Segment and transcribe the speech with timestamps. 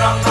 [0.00, 0.29] Nongkrong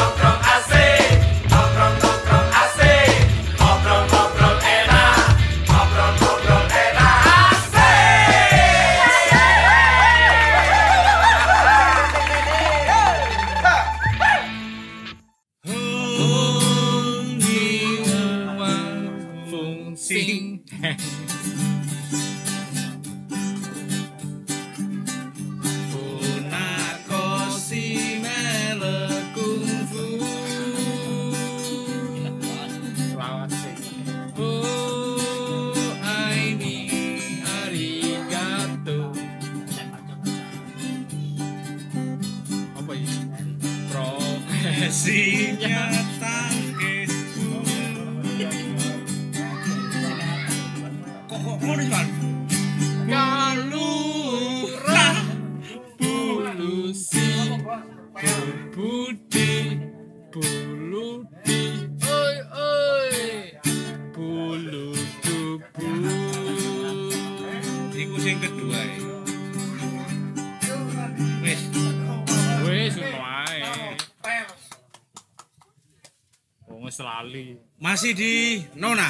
[76.99, 77.47] wong wis lali
[77.79, 78.33] masih di
[78.75, 79.07] Nona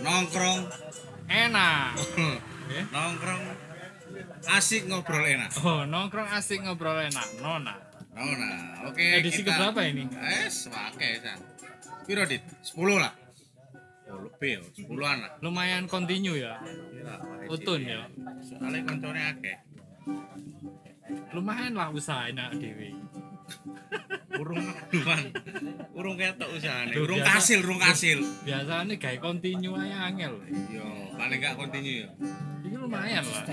[0.00, 0.64] nongkrong
[1.28, 1.92] enak
[2.94, 3.42] nongkrong
[4.48, 5.50] asik ngobrol enak.
[5.60, 7.76] oh nongkrong asik ngobrol enak nona
[8.18, 8.98] Nona, oke.
[8.98, 10.10] Edisi kita- keberapa ini?
[10.42, 11.38] Es, wake san.
[12.02, 12.42] Piro dit?
[12.66, 13.14] 10 lah.
[14.10, 15.30] Oh, lebih ya, 10-an lah.
[15.38, 16.58] lumayan kontinu ya
[17.46, 18.10] utun ya
[18.42, 19.58] Soalnya koncone akeh.
[21.30, 22.90] lumayan lah usaha enak dewi
[24.38, 25.22] Urung duman.
[25.98, 26.94] Urung ketok usahane.
[26.94, 28.22] Urung kasil, urung kasil.
[28.46, 30.38] biasanya gawe kontinu aja angel
[30.70, 30.86] Yo,
[31.18, 32.10] paling gak kontinu ya.
[32.62, 33.44] ini lumayan lah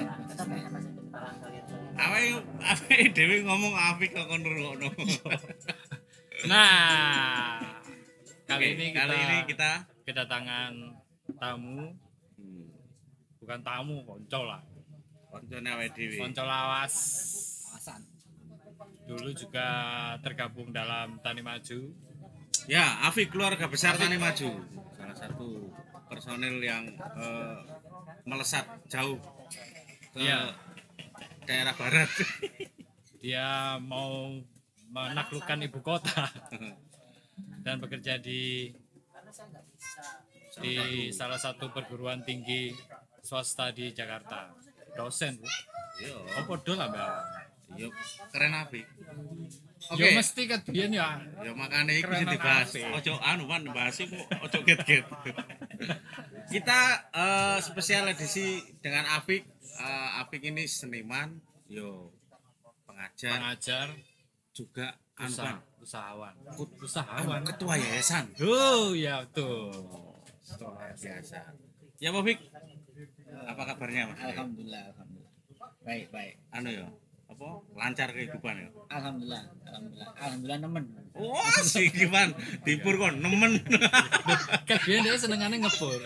[1.95, 4.91] Awake awake dhewe ngomong apik kok kon ngrungokno.
[6.51, 7.63] Nah,
[8.43, 9.71] kali ini kita, kali ini kita
[10.03, 10.75] kedatangan
[11.39, 11.95] tamu,
[12.35, 12.67] hmm,
[13.39, 14.59] bukan tamu, konco lah,
[15.31, 16.19] koncone awake dhewe.
[16.19, 16.95] konco lawas.
[19.05, 19.67] Dulu juga
[20.19, 21.93] tergabung dalam Tani Maju.
[22.65, 24.49] Ya, Afik keluarga besar Tani Maju.
[24.97, 25.69] Salah satu
[26.09, 27.57] personil yang eh,
[28.25, 29.21] melesat jauh
[30.13, 30.57] ke Iya.
[31.45, 32.09] daerah barat.
[33.21, 34.37] Dia mau
[34.89, 36.29] menaklukkan ibu kota
[37.65, 38.69] dan bekerja di
[40.55, 40.73] di
[41.11, 42.73] salah satu perguruan tinggi
[43.21, 44.53] swasta di Jakarta.
[44.95, 45.45] Dosen, Bu.
[45.99, 47.11] Yo, Apa dol lah, Mbak?
[47.73, 47.89] Yo
[48.29, 48.85] keren Afik.
[49.85, 50.01] Oke.
[50.01, 51.21] Ya mesti kan biyen ya.
[51.41, 52.69] Ya makanya itu Keren sing dibahas.
[52.73, 55.05] Ojo anu man bahas iku ojo get-get.
[56.53, 59.45] Kita eh, spesial edisi dengan Afik.
[59.75, 61.37] Eh, Afik ini seniman,
[61.67, 62.09] yo
[62.87, 63.87] pengajar, Pengajar,
[64.55, 66.33] juga usaha, anpan, usahawan.
[66.55, 67.41] Kut- Usahawan.
[67.43, 68.25] ketua yayasan.
[68.39, 69.67] Oh, ya tuh.
[70.55, 71.51] Luar biasa.
[71.99, 72.39] Ya Pak Fik,
[73.45, 74.19] apa kabarnya Mas?
[74.31, 75.33] Alhamdulillah, alhamdulillah.
[75.83, 76.33] Baik, baik.
[76.49, 76.87] Anu ya,
[77.35, 78.69] apa lancar kehidupan ya?
[78.87, 80.09] Alhamdulillah, alhamdulillah.
[80.15, 80.83] Alhamdulillah nemen.
[81.11, 82.31] Wah, sih gimana?
[82.63, 83.59] Dipur kon nemen.
[84.67, 85.99] Kan biyen dia senengane ngepur.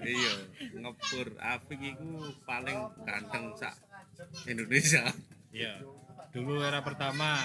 [0.00, 0.32] iya,
[0.80, 2.08] ngepur Afik itu
[2.48, 3.76] paling ganteng sak
[4.48, 5.04] Indonesia.
[5.52, 5.84] Iya.
[6.32, 7.44] Dulu era pertama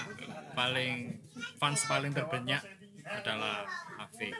[0.56, 1.20] paling
[1.60, 2.64] fans paling terbanyak
[3.04, 3.68] adalah
[4.00, 4.32] Afik.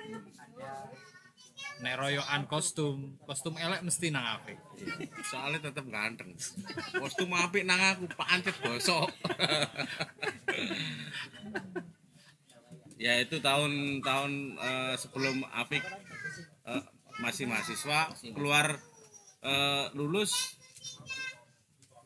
[1.79, 4.59] Nek royokan kostum, kostum elek mesti nang Afik.
[5.23, 6.35] Soalnya tetep ganteng.
[6.99, 9.07] Kostum apik nang aku pancet bosok.
[12.99, 15.87] ya itu tahun-tahun eh, sebelum Afik
[16.67, 16.83] eh,
[17.23, 18.83] masih mahasiswa keluar
[19.47, 20.59] eh, lulus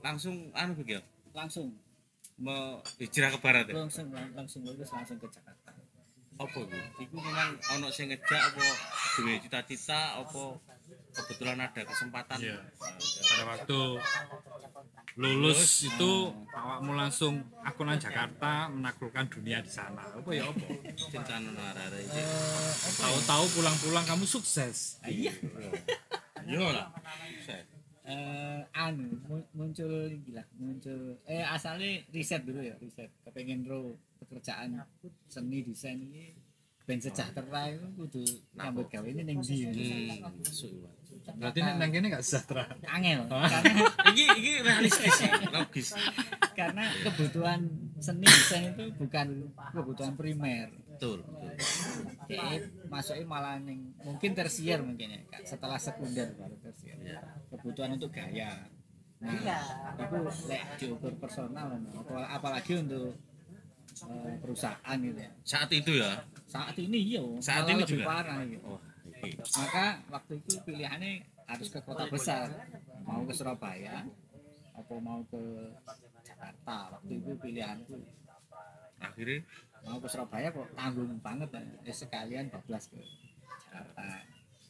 [0.04, 1.02] langsung anu Fik ya
[1.32, 1.72] Langsung,
[2.36, 5.72] mau hijrah ke barat ya langsung, langsung lulus langsung ke Jakarta.
[6.36, 6.78] apa itu?
[7.08, 8.66] Iku memang ono sing ngejak apa
[9.12, 10.42] duwe cita-cita apa
[11.12, 12.56] kebetulan ada kesempatan Iya.
[12.58, 13.80] Nah, Pada waktu
[15.12, 16.12] lulus itu
[16.48, 20.00] awakmu langsung aku nang Jakarta menaklukkan dunia di sana.
[20.00, 20.64] Apa ya apa?
[20.96, 24.96] cinta iki Eh, Tahu-tahu pulang-pulang kamu sukses.
[25.04, 25.32] iya.
[26.42, 26.88] yo lah
[27.38, 27.68] Set.
[28.02, 33.12] Eh, anu mu- muncul gila, muncul eh asalnya riset dulu ya, riset.
[33.22, 34.74] Kepengen ro pekerjaan
[35.28, 36.34] seni desain ini
[36.82, 38.22] ben sejahtera itu kudu
[38.58, 40.18] nyambut gawe ini ning ndi.
[40.18, 41.38] hmm.
[41.38, 42.66] Berarti nek nang kene gak sejahtera.
[42.90, 43.30] angel.
[43.30, 45.88] Karena iki iki realistis sih logis.
[46.58, 47.70] Karena kebutuhan
[48.02, 50.74] seni desain itu bukan kebutuhan primer.
[50.92, 51.24] Betul
[52.28, 56.98] Jadi masuknya malah neng mungkin tersier mungkin ya setelah sekunder baru tersier.
[57.54, 58.66] Kebutuhan untuk gaya.
[59.22, 60.16] Nah itu
[60.50, 61.78] lek diukur personal
[62.26, 63.14] apalagi untuk
[64.10, 65.30] eh, perusahaan gitu ya.
[65.46, 66.26] Saat itu ya.
[66.52, 68.08] Saat ini iya, Saat malah ini lebih juga?
[68.12, 68.64] parah gitu.
[68.68, 68.80] Oh,
[69.24, 69.30] iki.
[69.56, 71.12] Maka waktu itu pilihannya
[71.48, 72.46] harus ke kota besar,
[73.08, 74.04] mau ke Surabaya
[74.76, 75.40] atau mau ke
[76.20, 76.76] Jakarta.
[77.00, 77.96] Waktu itu pilihanku
[79.02, 79.42] Akhirnya
[79.82, 81.62] mau ke Surabaya kok tanggung banget ya.
[81.88, 83.00] Eh, sekalian bablas ke
[83.66, 84.22] Jakarta.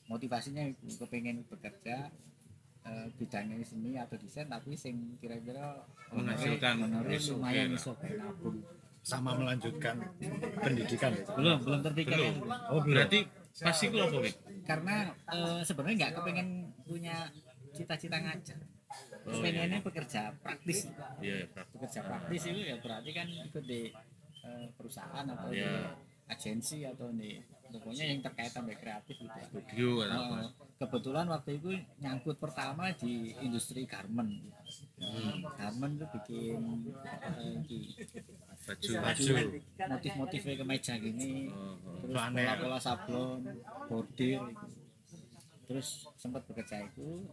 [0.08, 2.08] Motivasinya itu kepengen bekerja
[2.86, 5.82] eh, bidangnya seni atau desain tapi sing kira-kira
[6.12, 8.60] Menghasilkan lumayan iso kayak nabung.
[9.02, 9.98] Sama melanjutkan
[10.56, 12.70] pendidikan belum belum terpikirkan belum.
[12.70, 13.18] Oh, Berarti
[13.58, 14.18] pas iku apa
[14.62, 14.94] karena
[15.28, 16.48] eh, sebenarnya nggak kepengen
[16.86, 17.16] punya
[17.74, 18.58] cita-cita ngajar
[19.22, 20.84] Oh, pengennya bekerja praktis
[21.22, 21.62] Iya, ya, Bro.
[21.78, 23.88] bekerja praktis itu ya berarti kan ikut di
[24.42, 25.94] eh, perusahaan atau di Iya.
[26.28, 27.38] agensi atau di
[27.72, 29.46] pokoknya yang terkait sama kreatif gitu ya.
[29.48, 30.36] Studio atau apa?
[30.36, 31.70] Eh, kebetulan waktu itu
[32.02, 34.32] nyangkut pertama di industri garment
[34.98, 35.40] Hmm.
[35.56, 36.60] garment tuh bikin
[37.32, 37.80] eh, di
[38.62, 38.90] Baju.
[38.96, 39.24] Baju.
[39.88, 41.98] motif-motifnya kemeja gini Oh, oh.
[42.00, 43.40] terus pola-pola sablon
[43.86, 44.66] bordir gitu.
[45.64, 47.26] terus sempat bekerja itu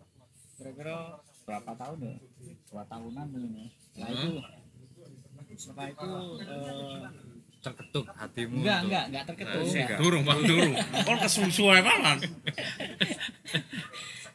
[0.55, 2.15] kira-kira berapa tahun ya
[2.67, 4.29] dua tahunan ya setelah itu
[5.55, 6.09] setelah itu
[6.41, 7.03] eh,
[7.59, 9.99] terketuk hatimu enggak untuk- enggak enggak terketuk Sih, enggak.
[9.99, 10.73] durung, Bang, durung.
[11.05, 12.17] Kon kesusu ae malan.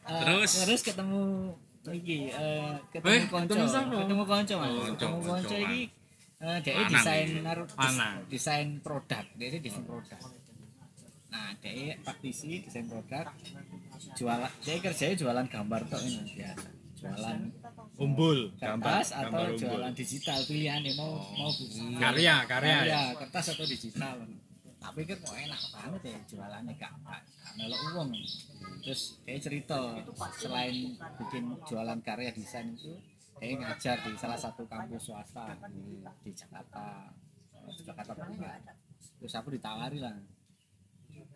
[0.05, 0.51] Eh, Terus?
[0.61, 1.23] terus ketemu
[1.87, 5.81] iki eh, ketemu Eh, konco ketemu ketemu konco mas Konco, ketemu konco konco, iki
[6.37, 7.69] eh, dia desain naruh-
[8.27, 9.25] desain produk.
[9.35, 10.19] Dia desain produk.
[11.27, 13.27] Nah dia praktisi desain produk.
[14.13, 17.37] Jualan dia kerjanya jualan gambar tok ini biasa jualan
[17.97, 18.39] umbul.
[18.55, 19.59] gambar kertas atau gambar umbul.
[19.59, 21.51] jualan digital pilihannya mau mau
[21.97, 22.79] karya karya ya?
[22.81, 24.15] Karya kertas atau digital.
[24.75, 28.09] Tapi kan kok enak banget ya jualannya gak gak gak melok uang.
[28.79, 29.79] Terus dia cerita
[30.35, 30.75] selain
[31.17, 32.93] bikin jualan karya desain itu
[33.35, 35.55] dia ngajar di salah satu kampus swasta
[36.23, 37.11] di Jakarta.
[37.65, 38.61] Di Jakarta Barat
[39.15, 40.13] terus aku ditawari lah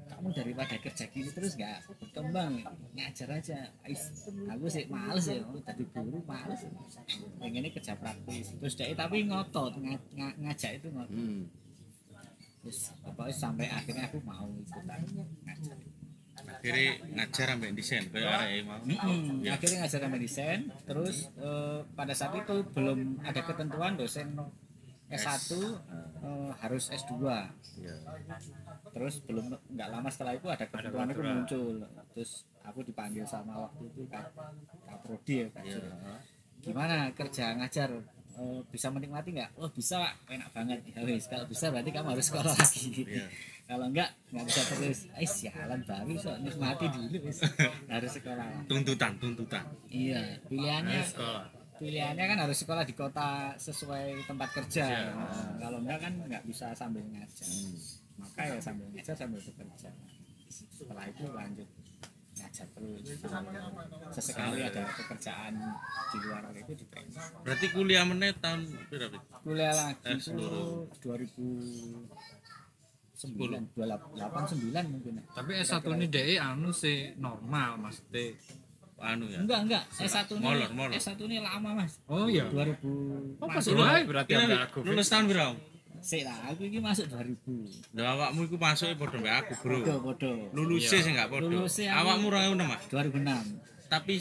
[0.09, 3.59] kamu daripada kerja gini terus nggak berkembang ngajar aja.
[4.51, 6.65] Aku sih males ya jadi guru males.
[7.37, 8.51] Pengennya kerja praktis.
[8.57, 11.13] Terus dia tapi ngotot nga- nga- ngajak itu ngotot.
[11.15, 11.45] Hmm.
[12.59, 14.99] terus pokoknya sampai akhirnya aku mau ikutan
[15.47, 15.77] ngajar
[16.51, 18.81] Akhirnya ngajar ambek desain kayak arek mau.
[19.39, 19.53] Ya.
[19.53, 24.27] akhirnya ngajar sama desain terus eh, pada saat itu belum ada ketentuan dosen
[25.07, 27.13] S1 eh, harus S2
[27.79, 27.95] Iya.
[28.91, 31.67] terus belum nggak lama setelah itu ada ketentuan itu muncul
[32.11, 34.29] terus aku dipanggil sama waktu itu kak
[34.83, 35.63] kaprodi ya Kak.
[35.63, 35.89] Juro.
[36.59, 37.89] gimana kerja ngajar
[38.39, 39.51] Eh, bisa menikmati nggak?
[39.59, 40.79] Oh bisa enak banget.
[40.95, 43.03] Ya wis kalau bisa berarti kamu harus sekolah lagi.
[43.03, 43.27] Iya.
[43.67, 44.99] kalau enggak nggak bisa terus.
[45.13, 47.43] Eh sialan baru so nikmati dulu wis.
[47.91, 49.63] Harus sekolah Tuntutan, tuntutan.
[49.91, 51.45] iya pilihannya sekolah.
[51.77, 55.13] pilihannya kan harus sekolah di kota sesuai tempat kerja.
[55.15, 57.47] Nah, kalau enggak kan nggak bisa sambil ngajar.
[58.15, 59.91] Maka ya sambil ngajar sambil bekerja.
[60.49, 61.67] Setelah itu lanjut
[62.69, 63.01] terus
[64.11, 65.53] sesekali ada pekerjaan
[66.09, 66.85] di luar itu di
[67.41, 69.17] Berarti kuliah meneh tahun berapa?
[69.39, 70.85] kuliah lagi Eh, itu seluruh.
[70.99, 75.23] 2009 2008 mungkin ya.
[75.29, 78.31] tapi S1 ini DE anu sih normal maksudnya
[78.99, 79.39] Anu ya.
[79.39, 80.93] enggak enggak S1 ini Molor, molor.
[80.93, 83.63] S1 ini lama mas oh iya 2000 oh pas
[84.05, 85.55] berarti aku lulus tahun berapa?
[86.01, 89.77] Sih lah aku ini masuk 2000 Lah awakmu iku masuk padha mbek aku, Bro.
[89.79, 91.03] bodoh bodoh Lulusnya Iya.
[91.03, 91.57] sih enggak padha.
[91.95, 92.81] Awakmu 2006, Mas.
[92.87, 94.13] 2006 Tapi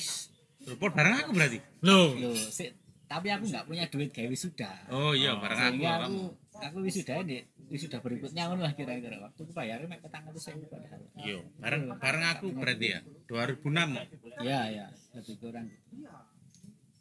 [0.64, 1.58] report bareng aku berarti.
[1.80, 2.68] loh Loh, sih,
[3.04, 4.70] tapi aku nggak punya duit kayak wisuda.
[4.88, 5.72] Oh iya, Oh, bareng aku.
[5.72, 6.18] Sehingga aku
[6.58, 10.56] aku wisuda ini wisuda berikutnya ngono lah kira-kira waktu aku bayarnya mek petang itu saya
[10.62, 11.00] padahal.
[11.16, 13.00] Iya, bareng bareng aku berarti ya.
[13.28, 13.96] 2006
[14.40, 15.68] Ya ya, lebih kurang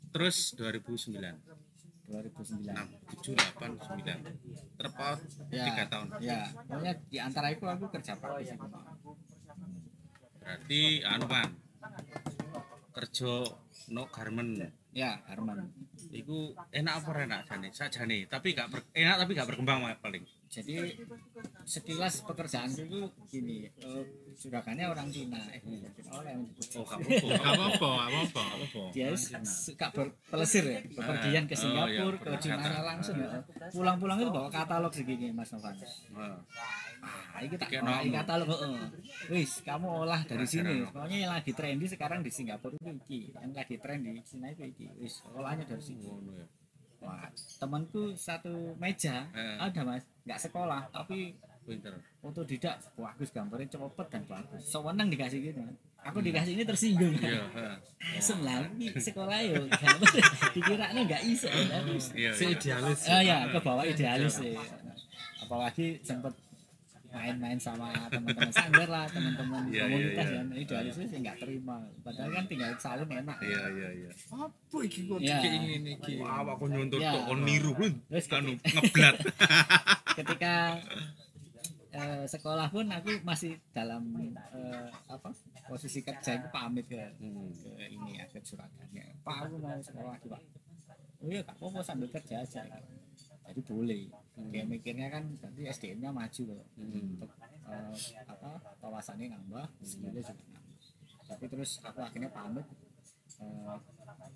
[0.07, 1.66] terus 2009.
[2.07, 2.63] 2009.
[2.63, 2.87] 6,
[3.19, 4.79] 7, 8, 9.
[4.79, 5.19] Terpaut
[5.51, 6.07] Ya, 3 tahun.
[6.23, 8.55] Ya, pokoknya di antara itu aku kerja praktis.
[8.55, 8.67] itu.
[10.39, 11.49] Berarti anu kan.
[12.95, 13.31] Kerja
[13.91, 14.51] no garment.
[14.97, 15.69] Ya, Arman.
[16.09, 17.69] Iku enak apa enak jane?
[17.69, 20.25] Sakjane, tapi gak ber- enak tapi gak berkembang paling.
[20.47, 20.95] Jadi
[21.63, 25.43] sekilas pekerjaanku itu gini, eh, juragannya orang Cina.
[25.49, 25.59] Eh,
[26.07, 26.39] oh, yang
[26.73, 27.27] Oh, apa-apa.
[27.35, 28.83] apa-apa, gak apa-apa.
[28.91, 29.11] dia
[29.43, 33.29] suka berpelesir ya bepergian ke Oh, Singapura iya, ke Cina langsung ya
[33.69, 36.37] pulang-pulang itu bawa katalog segini Mas Novan Heeh.
[36.97, 38.01] ah ini tak nomor.
[38.13, 38.79] katalog heeh.
[39.29, 43.51] wis kamu olah dari sini pokoknya yang lagi trendy sekarang di Singapura itu iki yang
[43.51, 46.07] lagi tren di Cina itu iki wis olahnya dari sini.
[46.99, 49.57] Wah temanku satu meja Eh.
[49.57, 51.93] ada mas nggak sekolah tapi Pinter.
[52.21, 55.59] otodidak bagus gambarnya cepet dan bagus sewenang dikasih gitu
[55.99, 57.75] aku dikasih ini tersinggung Iya, heeh.
[58.17, 60.07] Asem lah, ini sekolah yo gambar
[60.55, 61.51] dikiranya nggak iso.
[61.51, 62.31] tapi- Iya.
[62.31, 62.55] Si iya.
[62.55, 62.99] idealis.
[63.05, 64.55] Oh ya, ke bawah idealis sih.
[65.37, 66.31] apalagi sempet
[67.07, 70.35] main-main sama teman-teman sanggar lah teman-teman Iya, iya, komunitas iya.
[70.35, 74.09] yang idealisnya sih nggak terima padahal kan tinggal salin enak Iya iya iya.
[74.29, 75.37] Apa iki kok Ya.
[75.37, 76.11] kayak ngene iki?
[76.17, 77.11] Wah, aku nyontot Ya.
[77.13, 77.91] kok niru pun.
[78.07, 79.15] Terus Anu ngeblat.
[80.13, 80.53] ketika
[81.89, 84.03] eh, sekolah pun aku masih dalam
[84.53, 85.29] eh, apa
[85.65, 87.49] posisi kerja itu pamit ke Hmm.
[87.51, 90.41] ke ini ya ke Surabaya Pak aku mau sekolah lagi Pak
[91.17, 92.61] oh iya gak apa-apa sambil kerja aja
[93.47, 94.03] jadi boleh.
[94.51, 96.63] Dia mikirnya kan berarti SDM nya maju loh.
[96.75, 97.15] Hmm.
[97.17, 97.31] untuk
[97.67, 97.93] eh,
[98.27, 98.49] apa
[98.79, 100.75] wawasannya nambah skillnya juga nambah.
[101.27, 102.67] Tapi terus aku akhirnya pamit
[103.39, 103.77] eh,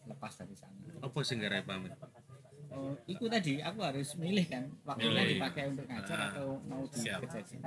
[0.08, 0.75] lepas dari sana.
[1.00, 1.94] Apa sih nggak pamit?
[2.72, 5.36] Oh, itu tadi aku harus milih kan waktunya Milih.
[5.36, 7.63] dipakai untuk ngajar Ah, atau mau di kerja sini.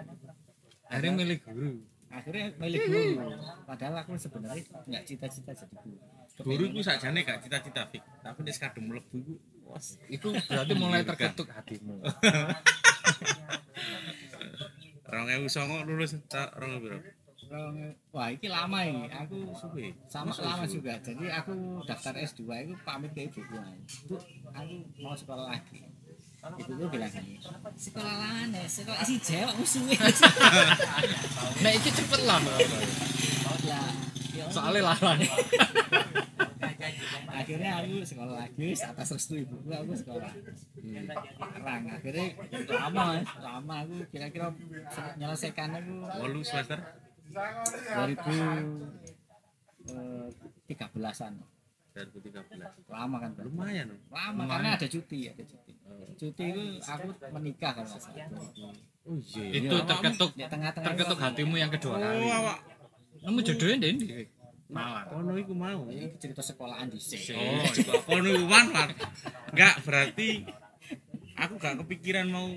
[0.88, 1.72] Akhirnya milih guru.
[2.08, 3.36] akhirnya milih guru.
[3.68, 6.00] Padahal aku sebenarnya nggak cita-cita jadi guru.
[6.34, 9.34] Guru itu sakjane gak cita-cita fik, tapi nek kadung mlebu iku.
[9.36, 9.53] Was,
[10.08, 12.00] itu berarti mulai terketuk hatimu.
[15.04, 16.98] 2009 lulus ta 2000 piro?
[17.44, 19.92] Rong- wah ini lama ini aku Suwe.
[20.06, 20.74] sama Masa lama suwe?
[20.74, 21.54] juga jadi aku
[21.84, 23.54] daftar S2 itu pamit ke ibuku
[24.08, 24.16] bu
[24.50, 25.84] aku mau sekolah lagi
[26.56, 27.36] ibuku bilang gini
[27.76, 29.94] sekolah mana sekolah si Jawa musuhnya
[31.62, 32.40] Nah, iki cepet lah.
[32.42, 32.58] lah
[33.62, 34.44] ya.
[34.50, 35.20] Soalnya larang.
[37.34, 40.30] Akhirnya aku sekolah lagi atas restu ibuku aku sekolah
[41.42, 42.26] larang akhirnya
[42.70, 43.04] lama
[43.42, 44.54] lama aku kira-kira
[45.18, 46.78] menyelesaikan aku 8 semester
[50.66, 51.34] 2013an
[51.94, 52.90] 2013.
[52.90, 53.46] lama kan Bang?
[53.46, 53.86] Lumayan.
[54.10, 55.72] lama karena ada cuti ada cuti
[56.18, 58.06] cuti itu aku menikah kan mas
[59.04, 59.44] Oh iya.
[59.52, 59.68] iya.
[59.68, 62.24] Itu terketuk di tengah-tengah terketuk hatimu yang kedua kali.
[62.24, 62.58] Oh, awak
[63.20, 64.24] Kamu jodohnya ndi?
[64.72, 65.06] Malang.
[65.12, 65.86] kono iku mau.
[65.92, 68.96] ini cerita sekolahan di sini Oh, kono iku manfaat.
[69.52, 70.28] Enggak, berarti
[71.36, 72.48] aku gak kepikiran mau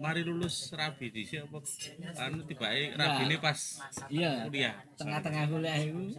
[0.00, 1.60] mari lulus rabi di apa
[2.24, 3.58] anu tiba rabi ini pas
[4.08, 4.74] iya kuliah.
[4.96, 6.16] tengah-tengah kuliah itu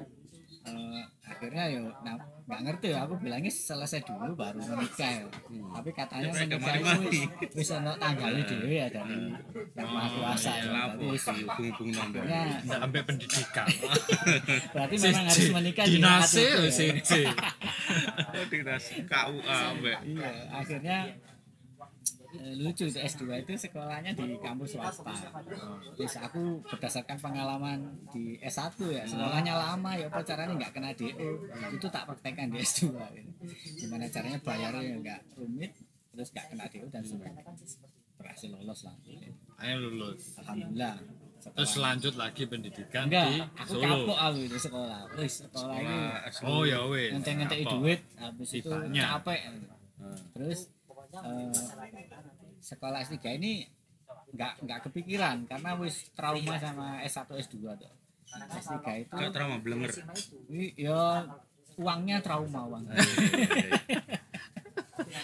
[0.64, 2.14] eh, akhirnya yo nah,
[2.44, 5.26] nggak ngerti ya aku bilangnya selesai dulu baru menikah ya.
[5.72, 7.22] tapi katanya Ya, menikah itu
[7.54, 9.32] wis ono tanggalnya dhewe ya dari
[9.72, 12.24] yang maha kuasa ya Lapo Berarti wis- hubung-hubung nambah.
[12.62, 13.68] sampai pendidikan.
[14.76, 17.32] berarti memang harus menikah di Dinase ya.
[18.32, 19.60] Oh, dinas KUA
[20.04, 20.98] iya akhirnya
[22.34, 25.12] lucu itu S2 itu sekolahnya di kampus swasta
[25.94, 31.30] terus aku berdasarkan pengalaman di S1 ya sekolahnya lama ya apa caranya nggak kena DO
[31.70, 33.32] itu tak praktekkan di S2 gitu.
[33.78, 35.72] gimana caranya bayarnya nggak rumit
[36.10, 37.44] terus nggak kena DO dan sebagainya
[38.16, 38.96] berhasil lolos lah
[39.60, 40.38] Ayo lulus.
[40.38, 40.96] alhamdulillah
[41.42, 43.82] Terus Setelah- lanjut lagi pendidikan enggak di aku Solo.
[44.06, 45.98] kapok aku itu sekolah terus sekolah ini
[46.46, 47.10] Oh ya wes.
[47.12, 47.72] ngenteng-ngenteng Apa?
[47.76, 49.40] duit habis itu capek
[50.32, 50.60] terus
[51.14, 51.52] eh,
[52.60, 53.68] sekolah S3 ini
[54.32, 57.92] nggak nggak kepikiran karena wis trauma sama S1 S2 tuh
[58.32, 59.92] S3 itu Gak trauma blenger.
[60.50, 61.28] i- ya
[61.74, 62.84] uangnya trauma uang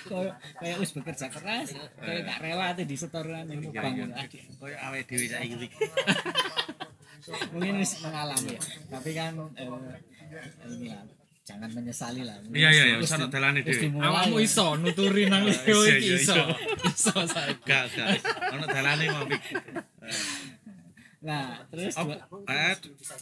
[0.04, 4.06] kayak kayak wis bekerja keras kayak gak rela tuh di setoran ini Iya, bang iya.
[4.58, 5.68] Kayak awake dhewe saiki iki.
[7.52, 9.68] mungkin wis mengalami ya tapi kan eh,
[10.70, 11.04] ini lah
[11.48, 13.88] jangan menyesali lah Iya, iya, iya, di- dalane dhewe.
[13.88, 14.44] Awakmu ya.
[14.44, 16.18] iso nuturi nang Iya, Leo iya, iki iya.
[16.20, 16.36] iso.
[16.86, 17.64] Iso saiki.
[17.64, 18.08] Gak, gak.
[18.52, 19.24] Ono dalane mau.
[21.18, 22.14] Nah, terus Apa?
[22.30, 22.76] dua, Eh,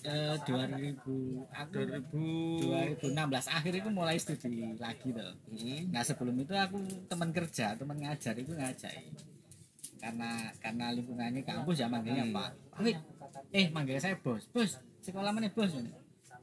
[0.03, 5.31] eh, 2000 aku 2000 2016 akhir itu mulai studi lagi tuh.
[5.47, 5.79] Hmm.
[5.89, 6.75] Nah sebelum itu aku
[7.07, 9.09] teman kerja, teman ngajar itu ngajari.
[9.95, 10.29] Karena
[10.59, 12.35] karena lingkungannya kampus ya manggilnya Hmm.
[12.35, 12.49] Pak.
[12.83, 12.97] Wih,
[13.51, 14.43] eh manggil saya bos.
[14.49, 15.71] Bos, sekolah mana bos?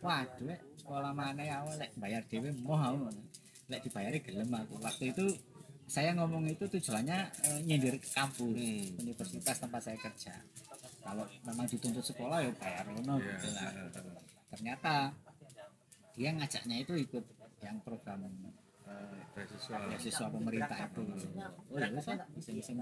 [0.01, 3.23] Waduh, Lek, sekolah mana ya awal lek bayar dewe mau ngono.
[3.71, 4.75] Lek dibayari gelem aku.
[4.83, 5.27] Waktu itu
[5.87, 8.99] saya ngomong itu tujuannya eh, nyindir ke kampus Hmm.
[8.99, 10.35] universitas tempat saya kerja.
[11.03, 14.15] Kalau memang dituntut sekolah ya bayar ngono Iya, gitu lah iya, iya.
[14.53, 14.95] ternyata
[16.13, 17.25] dia ngajaknya itu ikut
[17.63, 18.23] yang program
[18.87, 19.77] eh, beasiswa.
[19.91, 21.03] beasiswa pemerintah itu
[21.73, 22.79] oh ya wis lah, iseng-iseng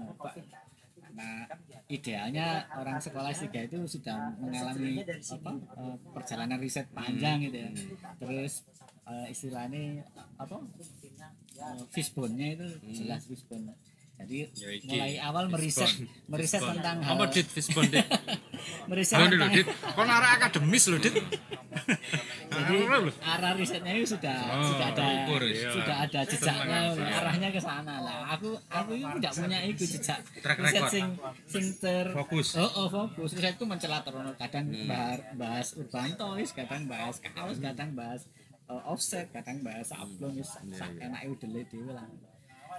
[1.11, 1.43] karena
[1.91, 7.69] idealnya orang sekolah S3 itu sudah mengalami apa eh, perjalanan riset panjang gitu ya.
[8.15, 8.63] Terus
[9.03, 10.07] eh, istilahnya
[10.39, 13.75] apa eh, fishbone-nya itu jelas fishbone.
[14.21, 15.89] Jadi Ya, mulai awal meriset
[16.29, 16.77] meriset Fishbone.
[16.79, 18.05] tentang apa dit Fishbone dit?
[18.89, 19.65] Meriset Lho tentang dit.
[19.97, 21.11] Kon arek akademis lho dit
[22.51, 22.75] jadi
[23.23, 25.71] arah risetnya itu sudah Oh, sudah ada ukur, iya.
[25.71, 30.57] sudah ada jejaknya arahnya ke sana lah aku aku itu tidak punya itu jejak Track
[30.59, 31.05] riset sing
[31.47, 32.55] sing ter Fokus.
[32.55, 34.85] oh, oh fokus riset itu mencela terus kadang Hmm.
[34.85, 38.21] bahas, bahas urban toys kadang bahas kaos kadang bahas
[38.67, 41.07] uh, offset kadang bahas upload wis Iya, sak iya.
[41.07, 42.05] enake dhewe dhewe lah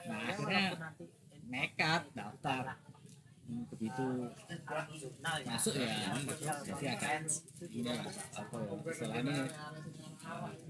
[0.02, 0.64] nah akhirnya
[1.44, 2.64] nekat daftar
[3.70, 4.04] begitu
[5.46, 5.88] masuk ya
[6.62, 7.10] jadi agak
[7.70, 9.36] ini apa ya istilahnya?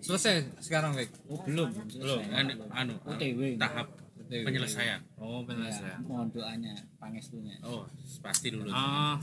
[0.03, 1.11] Selesai sekarang, Wik.
[1.29, 1.69] oh belum.
[1.93, 3.89] Belum, anu, anu OTW tahap
[4.29, 5.01] penyelesaian.
[5.21, 6.01] Oh, ya, penyelesaian.
[6.09, 7.61] mohon doanya pangestunya.
[7.63, 7.85] Oh
[8.25, 8.73] pasti dulu.
[8.73, 9.21] Ah,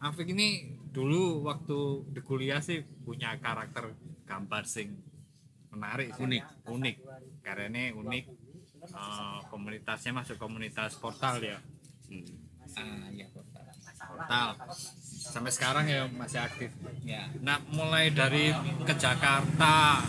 [0.00, 3.92] Afik ini dulu waktu di kuliah sih punya karakter
[4.24, 4.96] gambar sing
[5.72, 6.24] menarik sih.
[6.24, 6.44] Unik.
[6.68, 6.96] unik.
[7.44, 8.24] Karena unik.
[8.96, 11.60] Ah, komunitasnya masuk komunitas portal ya.
[12.08, 12.39] Hmm.
[12.76, 14.48] Ah ya portal
[15.30, 16.70] sampai sekarang ya masih aktif.
[17.06, 18.50] Ya nah mulai dari
[18.84, 20.02] ke Jakarta.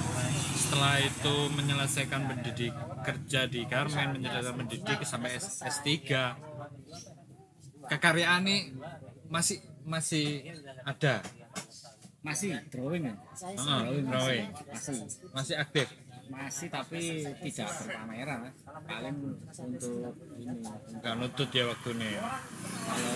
[0.51, 2.71] Setelah itu menyelesaikan pendidik
[3.03, 5.91] kerja di Garmen menyelesaikan pendidik sampai S, S3
[7.91, 8.71] kekaryaan ini
[9.27, 10.47] masih masih
[10.87, 11.19] ada?
[12.23, 13.17] Masih drawing kan
[13.57, 14.05] Ah, drawing.
[14.07, 14.95] masih.
[15.33, 15.87] Masih aktif
[16.31, 17.01] masih tapi
[17.43, 18.55] tidak berpameran Mas.
[18.87, 20.63] paling untuk ini.
[20.97, 22.21] Nggak nutut ya waktu ini ya.
[22.23, 23.11] kalau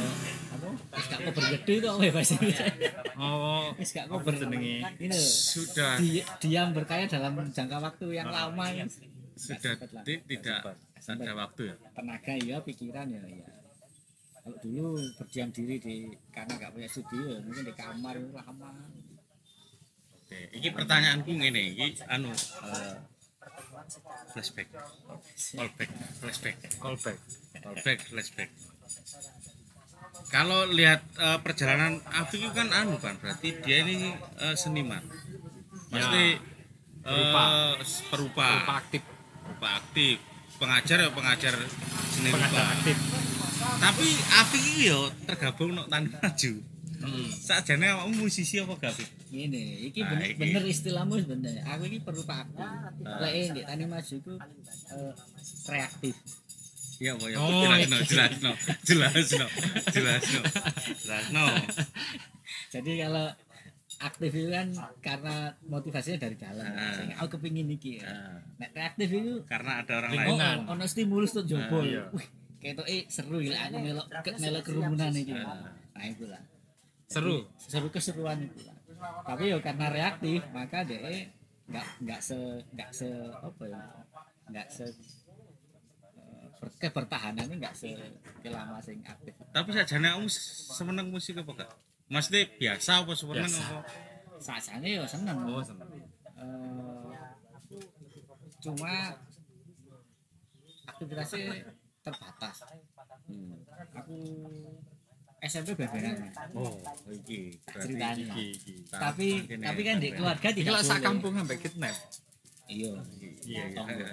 [0.52, 0.68] apa?
[0.92, 2.30] Wis gak kober gede ya Mas.
[3.16, 4.34] Oh wis gak kober.
[4.36, 5.96] Jenenge ini sudah.
[5.98, 8.86] di- diam berkarya dalam jangka waktu yang lama ya
[9.36, 11.76] sudah ti- tidak ada waktu ya?
[11.96, 13.48] Tenaga ya pikiran ya ya
[14.46, 15.96] kalau dulu berdiam diri di
[16.30, 18.70] karena nggak punya studio mungkin di kamar lama
[20.56, 22.96] ini pertanyaanku ngene iki anu eh,
[24.34, 24.68] flashback.
[25.56, 25.90] Callback.
[26.20, 26.56] Flashback.
[26.82, 27.18] Callback.
[27.64, 28.50] Callback flashback.
[30.34, 34.12] Kalau lihat eh, perjalanan Afik itu kan anu kan berarti dia ini
[34.42, 35.04] eh, seniman.
[35.92, 36.36] Pasti
[37.06, 37.44] Perupa.
[37.46, 37.74] eh,
[38.10, 38.48] perupa.
[38.60, 39.02] Lupa aktif.
[39.46, 40.18] Perupa aktif.
[40.56, 41.54] Pengajar ya pengajar
[42.16, 42.98] seni rupa pengajar aktif.
[43.76, 44.08] Tapi
[44.56, 46.75] iki yo tergabung nok tani maju
[47.32, 49.10] sakjane awakmu musisi apa gak Afik?
[49.30, 50.40] ini iki Nah, bener, iki.
[50.40, 52.68] bener istilahmu sebenarnya aku ini perlu pak aktif
[53.18, 54.34] lek di tani maju itu
[54.90, 55.14] eh,
[55.68, 56.16] reaktif
[56.96, 57.36] Iya, Pak, ya.
[57.36, 58.52] Oh, jelasno, jelasno,
[58.88, 59.46] jelasno,
[59.92, 60.40] jelasno,
[60.96, 61.44] jelasno.
[62.72, 63.28] jadi kalau
[63.98, 64.68] aktif itu kan
[65.00, 66.96] karena motivasinya dari dalam Ah.
[66.96, 68.08] Sing aku kepingin iki ya.
[68.08, 70.24] Nah, Nek reaktif itu karena ada orang oh, lain.
[70.24, 70.58] Lingkungan.
[70.72, 72.04] ono stimulus tuh jebol Ah, iya.
[72.16, 72.28] wih
[72.64, 74.08] kayak eh seru ya aku melok
[74.40, 76.40] melok kerumunan iki nah itu lah
[77.06, 78.76] seru seru keseruan itu lah
[79.24, 81.30] tapi ya karena reaktif maka dia
[81.66, 82.38] nggak nggak se
[82.74, 83.82] nggak se apa ya
[84.48, 87.90] nggak se eh, ber- kebertahanannya nggak se
[88.46, 91.72] lama sing aktif Tapi sakjane kamu seneng musik apa gak?
[92.06, 93.64] Maksudnya biasa apa Biasa.
[93.66, 93.82] apa?
[94.38, 95.90] saasane ya seneng oh seneng
[96.36, 97.16] Eh,
[98.60, 99.16] cuma
[100.86, 101.72] aktivitasnya
[102.04, 102.58] terbatas
[103.26, 103.58] Hmm.
[103.98, 104.18] aku
[105.46, 106.18] SMP beberan
[106.52, 106.74] Oh,
[107.08, 108.26] iki berarti ceritanya.
[108.28, 109.28] iki iki tapi
[109.62, 111.96] tapi kan di keluarga iki tidak lah sak kampung sampai kidnap.
[112.66, 112.98] Iya.
[113.06, 114.06] Iya, iya, iya, tonggo.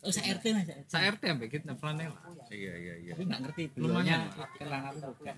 [0.00, 2.08] oh sa RT mas sak RT sampai kidnap flanel
[2.48, 3.12] iya, iya, iya.
[3.12, 3.84] tapi nggak ngerti Lumayan.
[3.84, 4.18] belumnya
[4.56, 5.34] kelang aku bukan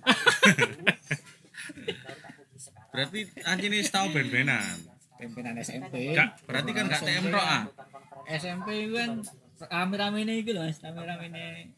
[2.91, 4.77] Berarti anjing ini tahu ben-benan.
[5.15, 7.63] pimpinan SMP Gak, berarti kan gak TM tok ah.
[8.27, 9.21] SMP kan
[9.61, 10.81] rame-rame ini gitu mas.
[10.81, 11.69] Rame-rame ini.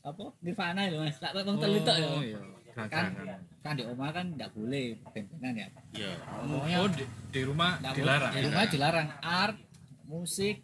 [0.00, 0.30] Apa?
[0.40, 1.18] Nirvana itu mas.
[1.18, 2.06] Tak tahu telu tok ya.
[2.06, 2.38] oh iya
[2.74, 3.40] kan Gerakan.
[3.62, 3.72] kan.
[3.78, 5.68] di rumah kan tidak boleh pimpinan ya.
[5.94, 6.12] Iya.
[6.20, 8.32] Pokoknya oh di, di rumah dilarang.
[8.34, 9.06] Di rumah dilarang.
[9.22, 9.58] Art
[10.04, 10.56] musik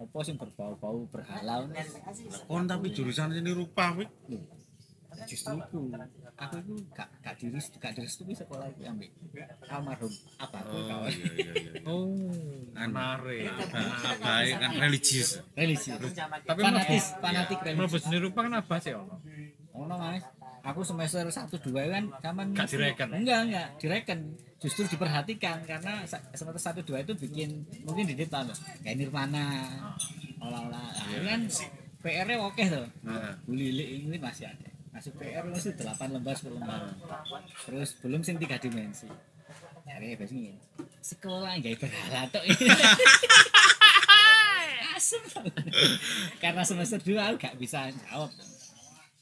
[0.00, 1.68] apa sing berbau-bau berhalau.
[2.48, 4.08] Kon tapi jurusan seni rupa, Wik.
[5.28, 5.80] justru itu
[6.32, 9.10] aku itu gak gak diri gak direstui sekolah itu ambil
[9.68, 10.08] almarhum
[10.40, 11.12] abahku Oh, kawan.
[11.12, 11.80] iya, iya, iya.
[11.84, 12.32] oh.
[12.72, 12.88] Nah,
[14.16, 15.44] baik kan religius.
[15.52, 16.00] religius.
[16.48, 18.02] Tapi fanatis fanatik mlebu religius.
[18.08, 19.20] Seni rupa kan apa sih ono?
[19.76, 20.24] Ono mas
[20.60, 23.08] aku semester satu dua kan zaman Gak direken?
[23.12, 24.18] enggak enggak direken.
[24.60, 29.46] Justru diperhatikan karena semester satu dua itu bikin mungkin di depan loh kayak Nirvana
[30.40, 30.88] olah-olah.
[30.92, 31.40] Nah, itu kan
[32.00, 32.86] PR-nya oke tuh.
[33.04, 34.68] Nah, Bulili ini masih ada.
[34.90, 36.92] Masuk PR masih 8 lembar 10 lembar.
[37.68, 39.06] Terus belum sing tiga dimensi.
[39.86, 40.54] Jadi bahasa ini
[41.00, 42.44] sekolah nggak berhala tok.
[44.96, 45.22] Asem.
[46.42, 48.28] Karena semester 2 aku gak bisa jawab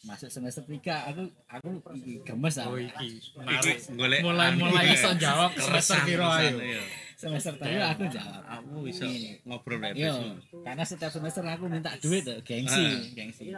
[0.09, 4.85] masuk semester 3 aku aku iki gemes oh aku iki menarik golek mulai anu mulai
[4.89, 4.95] ya.
[4.97, 6.81] iso jawab semester piro ayo iya.
[7.13, 9.45] semester 3 aku jawab Aku bisa Ini.
[9.45, 10.65] ngobrol ya Yo, besok.
[10.65, 12.97] karena setiap semester aku minta duit tuh, gengsi, Ah.
[13.13, 13.53] gengsi.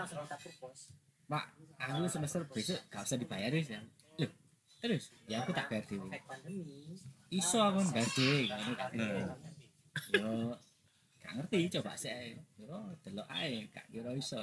[1.31, 1.45] Pak,
[1.79, 3.81] aku semester besok gak usah dibayarin ya.
[4.19, 4.31] Loh,
[4.83, 6.11] terus ya aku tak bayar dewe.
[7.31, 8.91] Iso aku bayar kan.
[8.99, 9.39] Nah.
[10.19, 10.31] Yo,
[11.21, 12.35] gak ngerti coba sih.
[12.59, 14.43] Yo, delok ae, gak kira iso.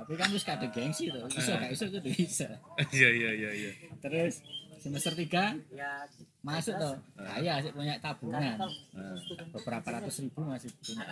[0.00, 2.48] Tapi kan terus kadang gengsi tuh, iso gak iso kudu iso.
[2.88, 3.70] Iya, iya, iya, iya.
[4.00, 4.40] Terus
[4.80, 5.60] semester 3
[6.40, 8.56] masuk tuh kaya sih punya tabungan.
[9.52, 11.04] Beberapa ratus ribu masih punya.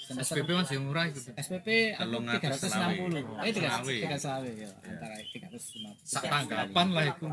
[0.00, 3.22] semester SPP masih murah gitu SPP aku tiga atus ratus enam puluh.
[3.44, 6.08] eh tiga tiga selawe ya antara tiga ratus lima puluh.
[6.08, 7.24] Sak tanggapan lah itu.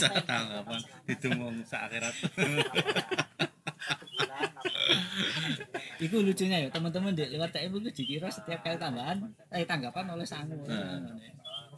[0.00, 0.80] Cak tanggapan.
[1.04, 2.14] Ditumong sak akhirat.
[6.04, 9.18] Iku lucunya ya teman-teman di lewat TM itu dikira setiap kali tambahan
[9.50, 10.56] eh tanggapan oleh sangu.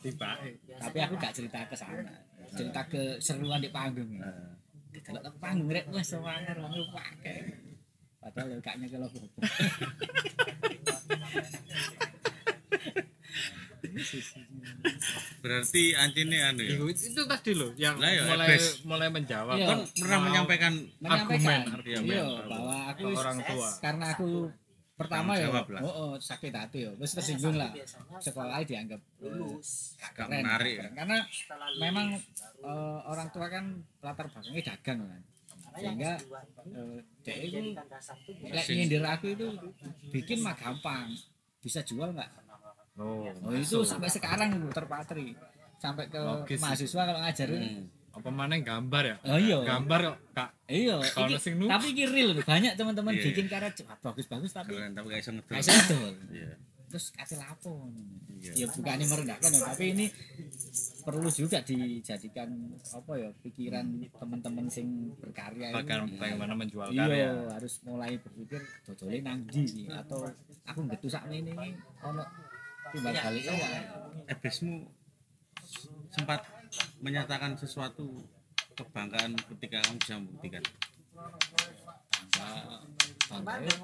[0.00, 0.38] Tiba
[0.80, 2.12] tapi aku gak cerita ke sana.
[2.52, 4.20] Cerita ke seruan di panggung.
[4.92, 7.54] Eh, kalau ke panggung rek wes semangat orang lu pakai.
[8.20, 9.08] Padahal ya kaknya kalau
[15.40, 16.76] Berarti ancine anu ya.
[16.76, 18.64] itu, itu tadi loh yang Lah ya, mulai Ebes.
[18.84, 19.66] mulai menjawab Iya.
[19.66, 22.48] Kon pernah Mau- menyampaikan menyampaikan argumen, iya argumen.
[22.48, 24.28] bahwa aku ke orang tua karena aku
[24.94, 25.48] pertama ya
[25.80, 27.72] oh, oh, sakit hati ya terus tersinggung lah
[28.20, 29.32] sekolah dianggap eh,
[29.96, 30.76] gak keren, menarik.
[30.76, 30.92] keren.
[30.92, 31.16] karena
[31.80, 32.06] memang
[32.60, 33.64] eh, orang tua kan
[34.04, 35.22] latar belakangnya dagang kan
[35.72, 36.12] sehingga
[36.68, 37.60] eh, dia itu
[38.68, 39.46] nyindir aku itu
[40.12, 41.16] bikin mah gampang
[41.64, 42.28] bisa jual nggak
[43.00, 45.32] oh, oh, itu sampai sekarang itu terpatri
[45.76, 46.60] sampai ke Logis.
[46.60, 47.84] mahasiswa kalau ngajarin Hmm.
[48.12, 51.86] apa mana gambar ya oh iya gambar kok kak iya Kalau iki- sing nu- tapi
[51.90, 52.42] iki real loh.
[52.42, 53.24] banyak teman-teman Iya.
[53.24, 55.48] bikin karya wah, bagus-bagus tapi Keren tapi gak iso ngedol.
[55.48, 56.52] kayak sedol Iya.
[56.86, 57.86] terus kasih lapo
[58.36, 58.52] Iya.
[58.52, 60.06] ya bukannya merendahkan ya tapi ini
[61.00, 62.50] perlu juga dijadikan
[62.90, 64.86] apa ya pikiran teman-teman sing
[65.16, 65.76] berkarya ini.
[65.76, 70.28] Bagan- bagaimana menjual iya karya harus mulai berpikir dodole nang ndi atau
[70.62, 71.54] aku ngetu sak ini
[72.00, 72.26] ono
[72.92, 73.80] timbal baliknya ya
[74.30, 74.86] Ebesmu
[76.10, 76.46] sempat
[77.02, 78.22] menyatakan sesuatu
[78.78, 80.62] kebanggaan ketika kamu bisa membuktikan.
[80.62, 82.48] ya.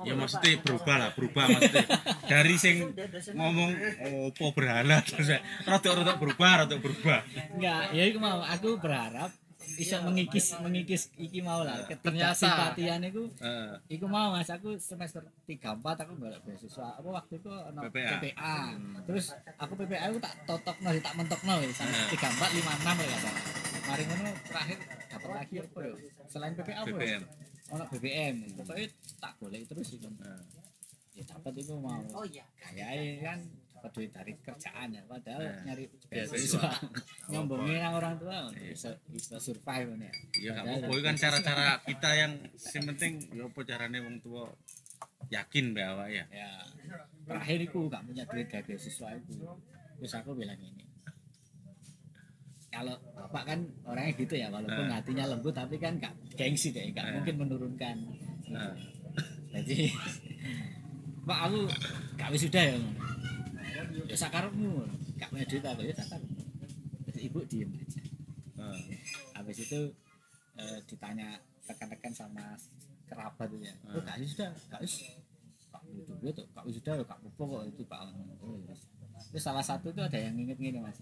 [0.03, 1.87] Ya maksudnya berubah lah, berubah maksudnya.
[2.27, 2.77] Dari sing
[3.35, 3.71] ngomong
[4.31, 7.23] opo berhala terus rada-rada berubah, rada berubah.
[7.55, 9.31] enggak ya itu mau aku berharap
[9.77, 12.35] bisa mengikis mengikis iki mau lah Ternyata.
[12.35, 16.97] ketidaksimpatian itu Eh, Iku mau mas, aku semester 3 4 aku golek beasiswa.
[16.97, 18.11] Apa waktu itu ono PPA.
[18.17, 18.57] PPA.
[19.05, 22.11] Terus aku PPA aku tak totokno, tak mentokno wis sampai Hmm.
[22.11, 23.19] 3 4 5 6 ya.
[23.87, 25.93] Mari ngono terakhir dapat lagi apa ya?
[26.27, 26.97] Selain PPA apa ya?
[26.97, 27.23] BBM.
[27.69, 28.37] Ono BBM.
[28.57, 28.87] Pokoknya
[29.19, 30.09] tak golek terus itu.
[31.13, 32.03] Ya dapat itu mau.
[32.57, 33.39] Kayae kan
[33.87, 35.63] dapat duit dari kerjaan ya padahal Hmm.
[35.63, 36.71] nyari Beasiswa.
[37.31, 40.11] nyombongin orang tua bisa bisa survive ya.
[40.59, 40.83] Iya.
[40.83, 44.51] Itu kan cara-cara kita yang yang penting ya apa caranya wong tua
[45.29, 46.27] yakin bahwa ya.
[46.29, 46.51] ya
[47.25, 49.39] terakhir itu gak punya duit dari beasiswa itu
[49.97, 50.83] terus aku bilang ini
[52.69, 54.99] kalau bapak kan orangnya gitu ya walaupun Nah.
[54.99, 57.13] hatinya lembut tapi kan gak gengsi deh gak Nah.
[57.23, 57.97] mungkin menurunkan
[58.47, 58.71] Nah,
[59.53, 59.91] jadi
[61.27, 61.59] pak aku
[62.15, 62.77] gak wisuda ya
[63.85, 64.85] ya sakarmu
[65.21, 65.95] gak punya duit apa ya
[67.07, 68.01] Terus ibu diem aja.
[68.57, 68.81] Eh,
[69.37, 69.81] habis itu
[70.57, 72.57] eh, ditanya rekan-rekan sama
[73.07, 73.75] kerabat itu ya.
[73.93, 74.81] Oh gak wisuda gak
[75.73, 78.01] gak butuh duit tuh gak wisuda ya gak apa kok itu pak.
[78.43, 78.75] Oh, ya
[79.33, 81.01] terus salah satu itu ada yang inget gini mas.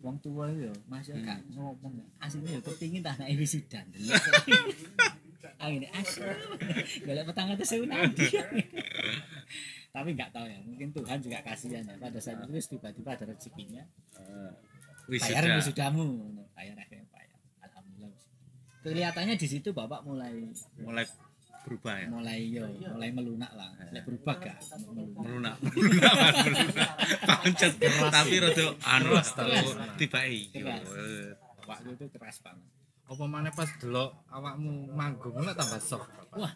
[0.00, 3.84] Wong tua itu ya, mas ya gak ngomong aslinya ya kepingin tak naik wisuda
[5.60, 6.24] ah ini asli
[7.04, 8.32] golek petang atas sewu nanti
[9.90, 11.94] tapi nggak tahu ya mungkin Tuhan juga kasihan ya.
[11.98, 13.82] Pada saat itu tiba-tiba ada rezekinya.
[14.18, 14.52] Eh,
[15.18, 15.58] bayar wisuda.
[15.58, 16.06] wisudamu
[16.54, 17.38] bayar akhirnya bayar.
[17.66, 18.14] Alhamdulillah
[18.86, 20.46] kelihatannya di situ bapak mulai
[20.78, 21.04] mulai
[21.60, 22.06] berubah ya.
[22.08, 23.70] mulai yo mulai melunak lah.
[23.90, 24.58] Mulai berubah gak?
[24.88, 25.18] Melunak.
[25.20, 26.90] Melunak, melunak, Mas, melunak.
[27.28, 27.72] Pancet.
[28.10, 29.68] Tapi rada anu Keras.
[29.98, 30.80] tiba iya.
[30.80, 31.34] Eh,
[31.66, 32.66] waktu itu keras banget.
[33.10, 36.06] Apa mana pas delok awakmu manggung lah tambah sok
[36.38, 36.54] wah.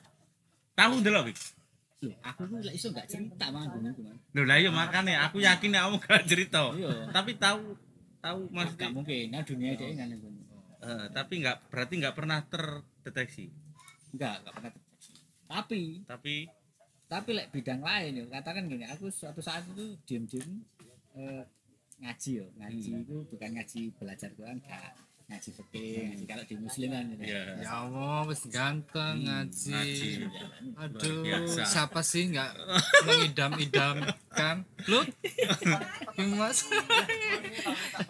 [0.75, 1.39] Tahu ndelok, Bik.
[2.07, 5.41] Loh aku tuh lek iso gak cerita manggung itu man Loh lah iya makanya aku
[5.41, 6.61] yakin nek kamu gak cerita.
[6.75, 7.09] Iya.
[7.11, 7.75] Tapi tahu
[8.19, 10.29] tahu Mas gak mungkin nah dunia dia kan itu
[10.81, 13.49] eh, tapi nggak berarti nggak pernah terdeteksi.
[14.13, 15.11] enggak enggak pernah terjadi
[15.45, 16.35] tapi Tapi
[17.05, 20.51] tapi lek bidang lain yo katakan gini aku suatu saat itu diem-diem
[21.15, 21.45] eh,
[22.01, 23.03] ngaji yo ngaji Hmm.
[23.05, 24.93] itu bukan ngaji belajar Quran gak
[25.35, 27.23] ngaji fikih ngaji kalau di muslim kan gitu.
[27.27, 27.43] ya.
[27.59, 29.75] Ya Allah wis ganteng ngaji.
[29.75, 30.11] ngaji.
[30.79, 31.63] aduh biasa.
[31.67, 32.51] siapa sih nggak
[33.07, 34.57] mengidam-idamkan?
[34.87, 35.03] Lu
[36.39, 36.71] mas.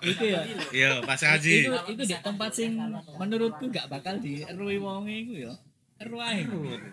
[0.01, 0.41] Itu ya.
[0.71, 1.53] Iya, pas itu ngaji.
[1.91, 2.77] itu di tempat sing
[3.17, 5.55] menurutku gak bakal dierui wong iku ya.
[6.05, 6.45] Ae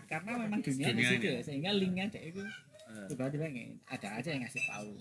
[0.07, 2.43] karena memang dunia di situ ya sehingga linknya dek itu
[2.91, 4.91] Eh, tiba-tiba nge- ada aja yang ngasih tahu.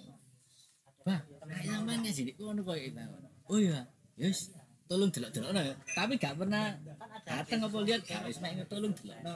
[1.03, 3.03] Bah kayak sampean ngaji di kono koyo itu.
[3.51, 3.83] Oh iya
[4.14, 4.55] yes
[4.90, 5.74] tolong delok-delok ya.
[5.94, 6.74] Tapi gak pernah
[7.22, 9.31] datang apa lihat gak wis mek tolong delok no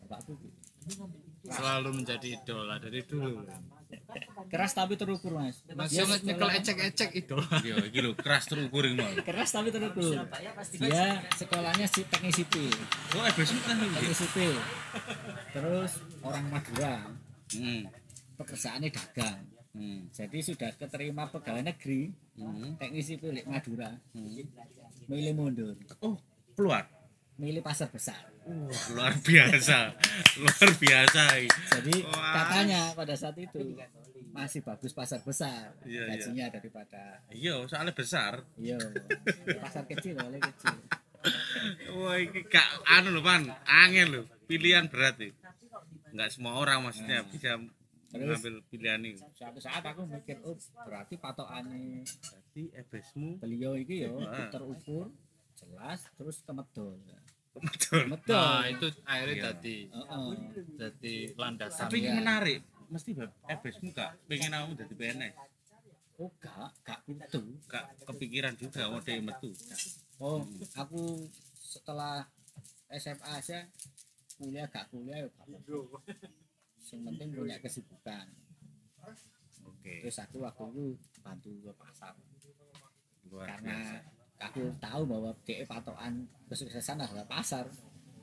[0.00, 0.56] bapakku gitu.
[1.46, 3.44] selalu menjadi idola dari dulu.
[4.46, 5.60] Keras tapi terukur mas.
[5.68, 7.36] Masih Dia nyekel sekolah- ecek-ecek itu.
[7.62, 9.10] Yo iki lho keras terukur iki mau.
[9.20, 10.14] keras tapi terukur.
[10.74, 12.70] Dia sekolahnya si teknik sipil.
[13.12, 14.54] Oh, EBS kan teknik sipil.
[15.50, 16.94] Terus orang Madura
[17.50, 17.82] Hmm.
[18.36, 20.10] pekerjaannya dagang Hmm.
[20.10, 22.74] jadi sudah keterima pegawai negeri Hmm.
[22.74, 23.92] teknik sipil di Madura
[25.06, 26.16] milih mundur Oh,
[26.52, 26.88] keluar.
[27.36, 29.94] milih pasar besar Wah, luar biasa.
[30.36, 31.24] luar biasa.
[31.70, 32.32] jadi Wah.
[32.34, 33.76] katanya pada saat itu
[34.30, 36.10] masih bagus pasar besar Iya, iya.
[36.10, 38.42] gajinya daripada Iya, soalnya besar.
[38.56, 38.78] iya
[39.56, 40.76] pasar kecil boleh kecil
[41.92, 43.44] Wah, gak anu lho, Pan.
[43.62, 44.22] Angel lho.
[44.46, 45.36] Pilihan berat iki.
[46.08, 47.60] Enggak semua orang maksudnya bisa
[48.12, 49.18] mengambil pilihan ini.
[49.32, 54.50] suatu saat aku mikir oh berarti patokannya Jadi EBSmu beliau itu ya Ah.
[54.50, 55.14] terukur
[55.54, 56.98] jelas terus kemedol
[57.52, 58.02] betul.
[58.02, 59.44] kemedol Nah, itu akhirnya Iya.
[59.52, 60.28] jadi Heeh.
[60.76, 61.80] jadi landasan.
[61.84, 62.16] Tapi ini Iya.
[62.16, 62.60] menarik.
[62.88, 65.34] Mesti Bab, EBSmu gak pengen aku jadi PNS.
[66.16, 69.54] oh gak gak itu Gak kepikiran juga mau dia metu.
[70.18, 70.42] oh
[70.74, 71.24] aku
[71.56, 72.26] setelah
[72.90, 73.64] SMA aja
[74.34, 75.46] kuliah gak kuliah ya gak.
[76.94, 78.26] Yang penting punya kesibukan.
[79.66, 80.64] Oke, terus aku waktu
[80.96, 82.14] itu bantu ke pasar.
[83.30, 83.96] Luar karena biasa.
[84.40, 87.64] aku tahu bahwa DE patokan kesuksesan adalah pasar.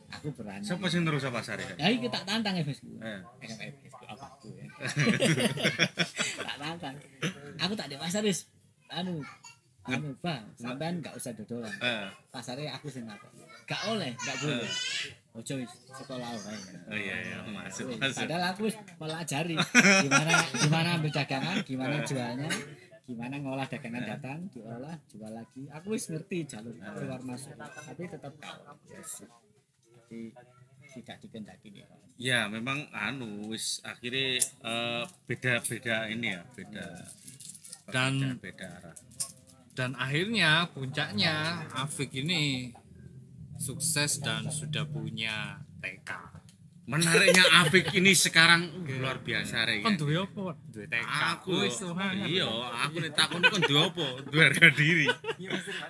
[0.08, 0.64] Aku berani.
[0.64, 1.68] Siapa sih terus apa pasar ya?
[1.76, 2.80] ya iki tak tantang ya Bos.
[2.80, 3.20] Eh.
[3.44, 3.72] Eh,
[4.08, 4.64] apa aku ya?
[6.48, 6.96] Tak tantang.
[7.60, 8.48] Aku tak di pasar wis
[8.88, 9.20] anu
[9.84, 11.76] anu bang sampean gak usah dodolan.
[11.84, 13.28] Eh, pasarnya aku sing ngapa
[13.68, 14.72] gak oleh gak boleh
[15.38, 16.60] ojo wis sekolah wae.
[16.90, 18.26] Oh iya iya, masuk masuk.
[18.26, 19.56] padahal aku wis pelajari
[20.06, 22.50] gimana gimana ambil dagangan gimana jualnya
[23.08, 25.70] gimana ngolah dagangan datang diolah jual lagi.
[25.72, 27.56] Aku wis ngerti jalur keluar masuk.
[27.56, 28.34] Tapi tetap
[28.92, 29.24] yes.
[30.08, 30.34] jadi
[30.88, 31.86] tidak dikendaki nih
[32.18, 36.88] Ya memang anu wis akhirnya eh, beda-beda ini ya, beda
[37.94, 38.98] Dan- beda arah.
[39.78, 42.74] Dan akhirnya puncaknya Afik ini
[43.58, 46.10] sukses dan sudah punya TK.
[46.88, 49.84] Menariknya Afik ini sekarang uh, luar biasa rek.
[49.84, 50.56] Kan duwe apa?
[50.72, 51.04] Duwe TK.
[51.36, 52.14] Aku Wis tuhan.
[52.24, 52.48] iya,
[52.88, 54.08] aku nih takut kan dua apa?
[54.24, 55.04] Dua harga diri.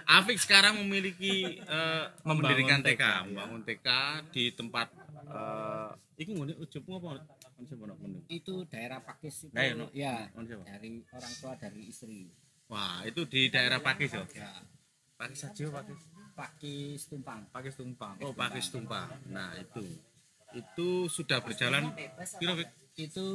[0.09, 3.13] Afik sekarang memiliki eh, Membangun mendirikan TK, ya.
[3.29, 3.87] membangun TK
[4.33, 4.89] di tempat
[5.29, 7.21] eh iki ngene ujungmu apa?
[7.57, 9.89] Kon itu daerah Pakis itu Nah, iya, no.
[9.89, 10.29] ya
[10.65, 12.29] dari orang tua dari istri
[12.69, 14.25] Wah, itu di daerah Pakis ya.
[14.33, 14.49] ya
[15.17, 16.01] Pakis aja Pakis.
[16.37, 18.13] Pakis Tumpang Pakai tumpang.
[18.21, 19.09] Oh, Pakis Tumpah.
[19.33, 19.81] Nah, itu.
[20.53, 21.89] Itu sudah berjalan
[22.37, 22.53] kira
[22.97, 23.27] itu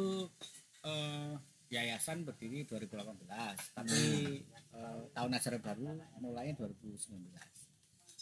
[0.87, 1.35] eh,
[1.71, 3.27] yayasan berdiri 2018
[3.75, 4.01] tapi
[4.47, 5.83] eh, tahun ajaran baru
[6.19, 7.11] mulainya 2019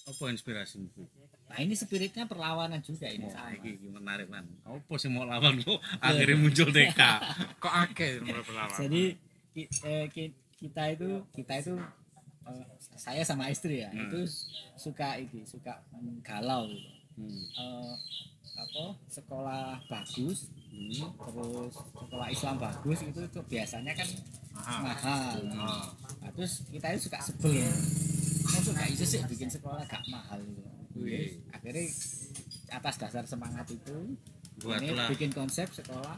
[0.01, 1.05] apa inspirasi itu?
[1.45, 4.47] nah ini spiritnya perlawanan juga ini Wah, sama iki iki menarik man.
[4.65, 7.01] Apa sih mau lawan kok akhirnya muncul TK?
[7.63, 8.79] Kok akeh mulai perlawan.
[8.87, 9.03] jadi
[9.51, 11.75] ki- eh, ki- kita itu kita itu
[12.43, 14.07] eh, saya sama istri ya Hmm.
[14.07, 14.21] itu
[14.75, 15.81] suka ini suka
[16.21, 16.91] galau gitu.
[17.17, 17.45] Hmm.
[17.53, 17.95] Eh,
[18.53, 21.11] apa sekolah bagus Hmm.
[21.11, 24.09] terus sekolah Islam bagus itu tuh biasanya kan
[24.53, 24.81] Mahal.
[24.85, 25.89] mahal Ah.
[26.21, 27.65] Nah, terus kita itu suka sebel
[28.43, 30.67] Masuk gak itu sih bikin sekolah gak mahal gitu.
[31.51, 31.87] Akhirnya
[32.69, 34.15] atas dasar semangat itu
[34.61, 36.17] ini Buatlah bikin konsep sekolah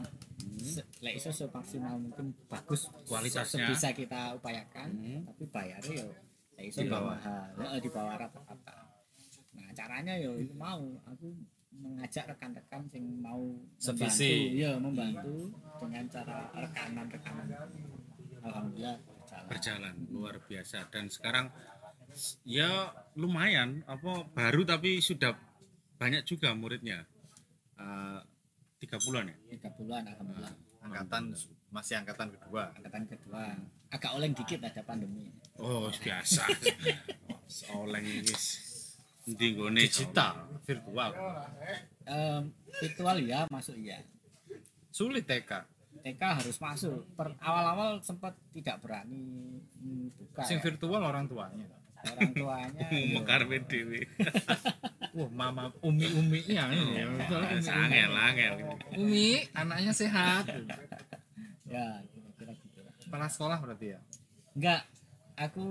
[0.57, 3.67] se- lek iso semaksimal mungkin bagus Kualitasnya.
[3.67, 5.21] bisa kita upayakan Hmm.
[5.25, 6.07] tapi bayarnya yo
[6.61, 7.17] iso Di bawah.
[7.17, 8.77] mahal di bawah rata-rata
[9.53, 11.29] nah caranya yo itu mau aku
[11.73, 13.41] mengajak rekan-rekan yang mau
[13.75, 14.53] Sevisi.
[14.53, 15.35] membantu, ya membantu
[15.79, 17.47] dengan cara rekanan-rekanan
[18.39, 19.47] alhamdulillah berjalan.
[19.47, 21.47] berjalan luar biasa dan sekarang
[22.43, 22.69] ya
[23.15, 25.33] lumayan apa baru tapi sudah
[25.95, 27.07] banyak juga muridnya
[27.73, 28.19] Eh,
[28.83, 31.31] tiga bulan ya tiga bulan alhamdulillah Angkatan
[31.71, 32.75] masih angkatan kedua.
[32.75, 33.55] angkatan kedua
[33.87, 36.43] agak oleng dikit ada pandemi oh biasa
[37.79, 38.45] oleng guys
[39.23, 40.35] di Digital,
[40.67, 41.15] virtual.
[42.03, 42.51] Em,
[42.83, 44.03] virtual ya masuk ya
[44.91, 45.63] Sulit TK.
[46.03, 49.23] TK harus masuk per awal-awal sempat tidak berani
[50.19, 50.63] buka Sing ya.
[50.67, 51.63] virtual orang tuanya.
[52.03, 53.15] orang tuanya ya.
[53.15, 54.03] mekar dewe
[55.13, 57.05] Wah, mama umi-uminya ini ya.
[57.69, 58.53] Angel angel
[58.95, 60.49] Umi, anaknya sehat.
[61.63, 63.99] ya kira-kira gitu Kepala sekolah berarti ya.
[64.53, 64.81] enggak
[65.35, 65.65] aku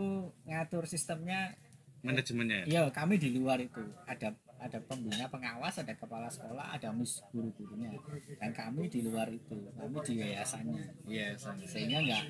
[0.45, 1.55] ngatur sistemnya
[2.01, 6.91] manajemennya ya iya kami di luar itu ada ada pembina pengawas ada kepala sekolah ada
[6.91, 7.95] mis guru-gurunya
[8.37, 11.63] dan kami di luar itu kami di yayasannya Iya, sama.
[11.63, 12.23] sehingga enggak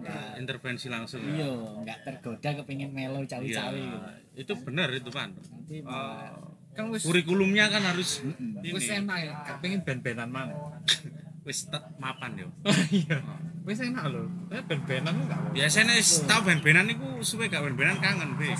[0.00, 1.30] enggak intervensi langsung ya.
[1.36, 4.08] iya enggak tergoda kepingin melo Iya, cawi-cawi gitu.
[4.36, 6.34] itu benar itu pan nanti malah
[6.74, 8.22] Kan wis kurikulumnya kan harus
[8.62, 9.34] wis ini enak ya.
[9.46, 10.54] Gak pengen ben-benan mana.
[11.46, 12.48] wis mapan yo
[12.92, 13.18] Iya.
[13.64, 14.24] Wis enak lho.
[14.48, 15.48] Ben-benan lu gak apa.
[15.52, 18.54] Biasanya wis tau ben-benan iku suwe gak ben-benan kangen, Be.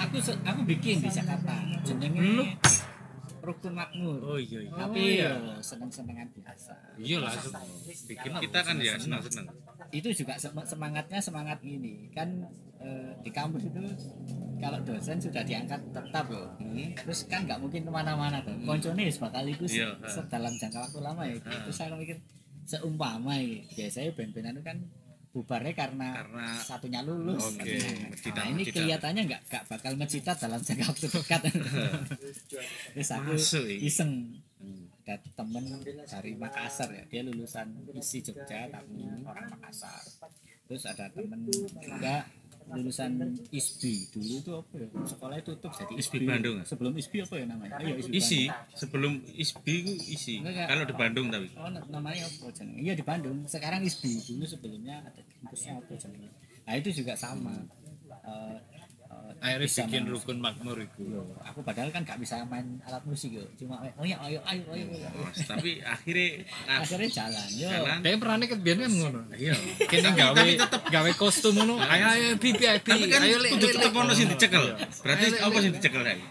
[0.00, 2.56] Aku aku bikin di Jakarta jenenge?
[3.50, 4.70] Rukun Makmur Oh iya iya.
[4.72, 5.30] tapi Oh, iya.
[5.34, 7.34] yo seneng-senengan biasa Iya lah.
[8.06, 9.46] Bikin Kita kan ya senang-senang.
[9.90, 12.30] itu juga sem- semangatnya semangat ini kan
[12.78, 13.82] eh, di kampus itu
[14.56, 16.94] kalau dosen sudah diangkat tetap loh Hmm.
[16.94, 20.06] terus kan nggak mungkin ke mana-mana tuh koncone wis bakal iku se- Iya, ha.
[20.06, 21.64] se- dalam jangka waktu lama ya Ha.
[21.64, 22.16] terus saya mikir
[22.62, 24.78] seumpama ya biasanya band-bandan itu kan
[25.30, 27.54] bubarnya karena, Karena satunya lulus.
[27.54, 28.74] Oke, Nah, mencitat, ini mencitat.
[28.74, 31.40] kelihatannya nggak nggak bakal mencitat dalam jangka waktu dekat.
[32.94, 33.32] Terus aku
[33.78, 34.12] iseng.
[35.10, 35.64] Ada temen
[36.06, 37.66] dari Makassar ya dia lulusan
[37.98, 38.94] ISI Jogja tapi
[39.26, 39.98] orang Makassar.
[40.70, 42.30] Terus ada temen juga
[42.76, 43.10] lulusan
[43.50, 46.64] ISBI dulu itu apa ya sekolahnya tutup jadi ISBI Bandung, ya?
[46.64, 48.78] sebelum ISBI apa ya namanya oh, iya, ISBI Isi Bandung.
[48.78, 50.34] sebelum ISBI ku isi.
[50.40, 50.66] Enggak.
[50.70, 51.48] Kalau di Bandung tapi.
[51.58, 55.92] oh na- namanya apa jenenge iya di Bandung sekarang ISBI dulu sebelumnya ada kampusnya apa
[55.98, 56.30] jenenge
[56.64, 57.54] nah itu juga sama
[58.20, 58.56] Eh, eh,
[59.38, 61.00] Akhirnya bisa bikin rukun makmur itu.
[61.06, 64.62] Yo, aku padahal kan gak bisa main alat musik yo cuma oh ya ayo ayo
[64.74, 65.08] ayo, ayo.
[65.14, 66.42] Oh, tapi akhirnya
[66.82, 67.98] akhirnya jalan yo jalan.
[68.02, 69.20] Kayak perannya kan biar kan ngono.
[69.36, 69.54] Iya.
[69.86, 70.50] Kene gawe
[70.90, 71.78] gawe kostum ngono.
[71.78, 74.64] Ayo ayo pipi ayo Tapi kan ayo kudu tetep ono sing dicekel.
[74.74, 74.74] Iya.
[75.06, 76.24] Berarti Ayo, apa sing dicekel lagi?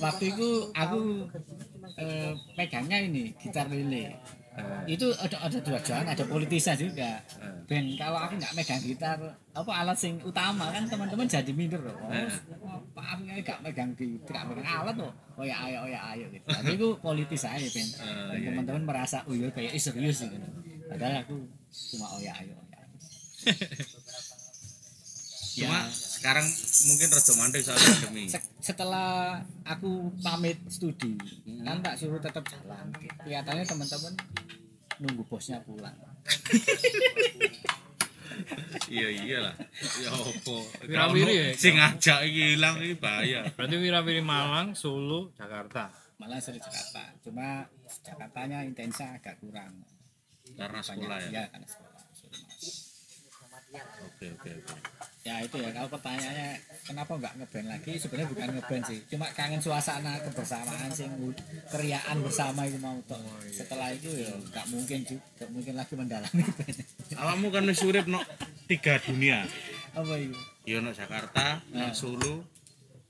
[0.00, 1.30] waktu itu aku
[1.96, 4.18] eh, pegangnya ini gitar lele
[4.84, 7.18] itu ada ada dua jalan ada politisnya juga.
[7.64, 9.18] Ben kalau aku nggak megang gitar
[9.50, 11.96] apa alat sing utama kan teman-teman jadi minder loh.
[11.96, 12.28] Oh, Eh.
[12.92, 15.12] pak aku nggak megang di nggak megang alat loh.
[15.34, 16.46] Oh ya ayo oh ya ayo gitu.
[16.46, 17.88] Tapi itu politis aja ben.
[17.88, 20.36] Dan iya, teman-teman merasa oh iya kayak "Ih, serius gitu.
[20.86, 21.34] Padahal aku
[21.90, 22.94] cuma oh ya ayo oh ya ayo.
[25.54, 25.86] Cuma Ya.
[25.86, 26.42] sekarang
[26.90, 28.26] mungkin rada mandek soal pandemi.
[28.26, 31.14] Se- setelah aku pamit studi
[31.62, 32.90] kan tak suruh tetap jalan.
[33.22, 34.12] Kelihatannya teman-teman
[35.00, 35.94] nunggu bosnya pulang
[38.90, 39.54] Iya iyalah.
[40.02, 40.66] Ya opo.
[40.82, 41.46] Wirawiri ya?
[41.54, 43.46] Sing ngajak iki ilang iki bahaya.
[43.54, 45.88] Berarti wirawiri Malang, Solo, Jakarta.
[46.14, 47.66] malah sering Jakarta cuma
[48.06, 49.82] Jakartanya intensnya agak kurang
[50.54, 51.42] Karena sekolah ya.
[51.42, 52.00] ya karena sekolah.
[54.06, 54.74] Oke oke oke.
[55.24, 56.48] Ya itu ya kalau pertanyaannya
[56.84, 61.08] kenapa nggak ngeband lagi sebenarnya bukan ngeband sih cuma kangen suasana kebersamaan sih
[61.66, 63.16] keriaan bersama itu mau toh
[63.48, 66.78] setelah itu ya nggak mungkin juga nggak mungkin lagi mendalami band
[67.14, 68.20] Awakmu kan wis urip no
[68.64, 69.48] tiga dunia.
[69.92, 72.40] apa itu Ya no Jakarta, nang Solo,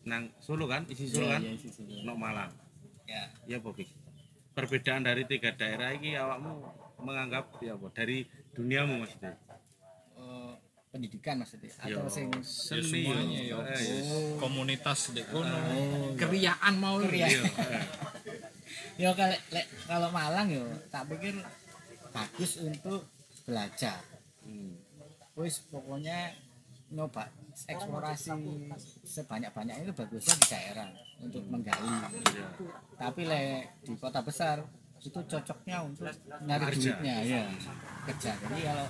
[0.02, 2.02] nang Solo kan, isi Solo Ya, kan, ya, Solo.
[2.02, 2.50] no Malang.
[3.06, 3.86] ya Ya Bobby.
[4.50, 6.62] Perbedaan dari tiga daerah ini awakmu
[7.00, 7.90] menganggap ya apa?
[7.90, 8.22] Dari
[8.52, 9.38] duniamu maksudnya.
[10.94, 13.58] Pendidikan maksudnya Ya, atau sing seni semuanya ya.
[13.66, 13.94] Eh, ya.
[14.38, 15.50] Komunitas di kono.
[15.50, 17.02] Oh, Keriaan mau
[18.94, 20.62] ya kalau lek- kalau Malang yo
[20.94, 21.34] tak pikir
[22.14, 23.02] bagus untuk
[23.42, 23.98] belajar.
[24.46, 24.78] Hmm.
[25.34, 26.30] wis pokoknya
[26.94, 27.26] nyoba
[27.66, 28.30] eksplorasi
[29.02, 30.86] sebanyak-banyaknya itu bagusnya di daerah
[31.18, 31.90] untuk menggali.
[31.90, 32.46] Iya.
[32.94, 33.42] tapi le
[33.82, 34.62] di kota besar
[35.02, 36.06] itu cocoknya untuk
[36.46, 37.42] nyari duitnya ya.
[38.06, 38.30] Kerja.
[38.38, 38.86] Jadi kalau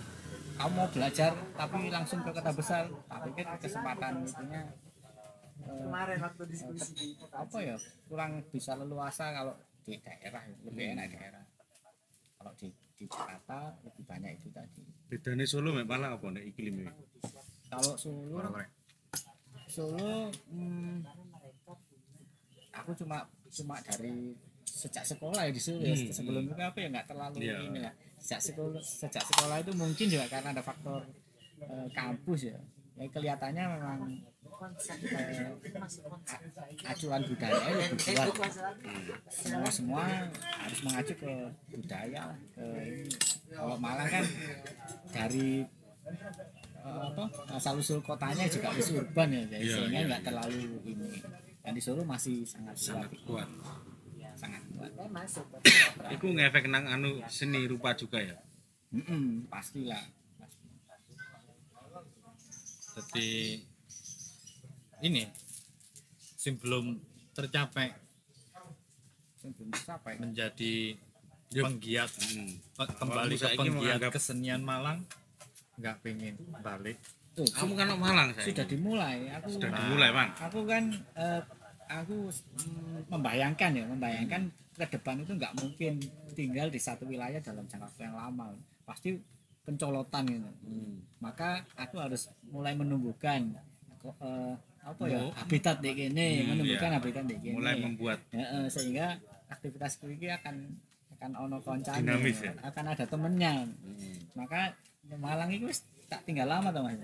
[0.54, 4.62] kamu mau belajar tapi langsung ke kota besar tak pikir kesempatan itunya
[5.64, 6.94] kemarin waktu diskusi
[7.30, 11.44] apa ya kurang bisa leluasa kalau di daerah lebih enak di daerah
[12.38, 16.90] kalau di di Jakarta lebih banyak itu tadi Bedanya Solo mek Malang apa nek iklimnya?
[17.68, 18.38] kalau Solo
[19.66, 21.02] Solo hmm,
[22.70, 25.94] aku cuma cuma dari sejak sekolah ya di Solo ya.
[25.94, 27.56] Hmm, sebelum itu apa ya nggak terlalu Iya.
[27.64, 31.04] ini lah sejak sekolah sejak sekolah itu mungkin juga karena ada faktor
[31.60, 32.58] eh, kampus ya.
[32.96, 34.00] Ya kelihatannya memang
[34.64, 35.52] eh,
[36.88, 37.98] acuan budaya lebih
[38.32, 38.54] kuat
[39.28, 40.02] semua semua
[40.40, 41.32] harus mengacu ke
[41.68, 43.04] budaya lah ke ini.
[43.52, 44.24] kalau Malang kan
[45.12, 45.66] dari
[46.80, 50.58] eh, apa asal usul kotanya juga wis urban ya jadi Iya, sehingga iya, nggak terlalu
[50.88, 51.08] ini.
[51.64, 53.48] Dan di Solo masih sangat Sangat kuat kuat.
[56.10, 58.36] Iku ngefek nang anu seni rupa juga ya.
[58.94, 59.98] Mm-mm, pastilah
[60.38, 60.68] pasti.
[62.94, 63.30] Jadi
[65.02, 65.26] ini
[66.38, 66.94] sebelum
[67.34, 67.90] tercapai
[69.34, 70.94] Sing belum tercapai menjadi
[71.50, 71.64] Yup.
[71.68, 72.50] penggiat Hmm.
[72.78, 75.02] kembali ke penggiat kesenian Malang
[75.76, 76.98] nggak pengen balik
[77.34, 78.46] Tuh, Kamu kan nang Malang saya.
[78.46, 80.30] sudah dimulai aku Sudah dimulai, Bang.
[80.38, 80.84] aku kan
[81.18, 81.42] eh,
[81.90, 84.42] aku mm, membayangkan ya membayangkan
[84.74, 86.02] ke depan itu nggak mungkin
[86.34, 88.52] tinggal di satu wilayah dalam jangka waktu yang lama.
[88.84, 89.16] Pasti
[89.64, 90.50] pencolotan gitu.
[90.68, 91.00] Hmm.
[91.24, 93.56] maka aku harus mulai menumbuhkan
[94.04, 94.54] eh,
[94.84, 96.96] apa ya habitat di kene Hmm, menumbuhkan iya.
[97.00, 97.56] habitat di kene.
[97.56, 98.18] Mulai membuat.
[98.28, 99.16] Ya, eh, sehingga
[99.48, 100.68] aktivitas ini akan
[101.16, 102.52] akan ono Dinamis ya?
[102.60, 103.64] akan ada temennya.
[103.64, 104.16] Hmm.
[104.36, 105.68] maka Malang itu
[106.08, 106.96] tak tinggal lama tau mas.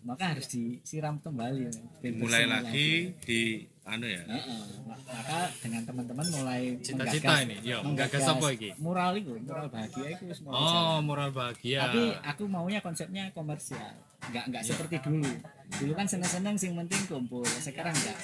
[0.00, 1.68] Maka harus disiram kembali.
[2.00, 2.90] Biar mulai bersih lagi.
[3.26, 3.40] di
[3.86, 4.18] anu ya?
[4.20, 4.62] Heeh.
[4.82, 8.74] maka dengan teman-teman mulai Cita-cita ini, yo, menggagas apa iki?
[8.76, 11.06] mural itu mural bahagia itu wis mulai Oh, jalan.
[11.06, 11.78] moral bahagia.
[11.84, 13.94] tapi aku maunya konsepnya komersial.
[14.26, 15.30] Nggak nggak seperti dulu.
[15.78, 17.46] Dulu kan seneng-seneng sing penting kumpul.
[17.46, 18.18] Sekarang nggak.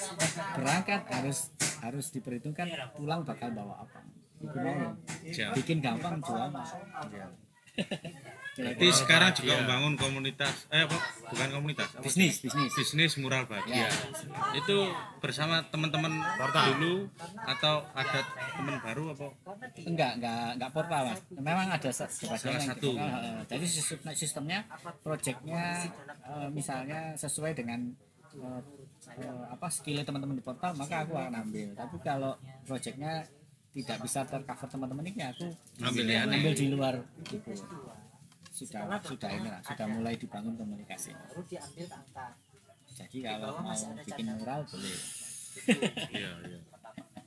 [0.59, 1.47] Berangkat harus
[1.79, 4.03] harus diperhitungkan pulang bakal bawa apa.
[4.37, 4.99] Itu mau
[5.55, 6.51] bikin gampang jual
[8.53, 10.93] Jadi sekarang juga membangun komunitas, eh apa?
[11.33, 12.05] Bukan komunitas, apa?
[12.05, 13.85] bisnis bisnis bisnis mural bahagia.
[13.85, 13.89] Ya.
[14.53, 16.13] Itu bersama teman-teman
[16.77, 17.09] dulu
[17.49, 18.19] atau ada
[18.53, 19.27] teman baru apa?
[19.83, 22.89] enggak enggak enggak portal mas memang ada sebagian Salah yang satu.
[22.93, 24.59] portal, jadi sistem- sistemnya
[25.01, 25.63] projectnya
[26.23, 27.79] eh, misalnya sesuai dengan
[28.37, 28.61] eh,
[29.17, 33.25] eh, apa skillnya teman-teman di portal maka aku akan ambil tapi kalau projectnya
[33.73, 35.49] tidak bisa tercover teman-teman ini aku
[35.81, 36.95] Ambil ambil di luar
[37.25, 37.49] gitu.
[38.63, 41.11] Sudah sudah ini lah sudah mulai dibangun komunikasi.
[42.93, 43.73] Jadi kalau mau
[44.05, 44.97] bikin mural boleh.
[46.13, 46.59] Iya, iya.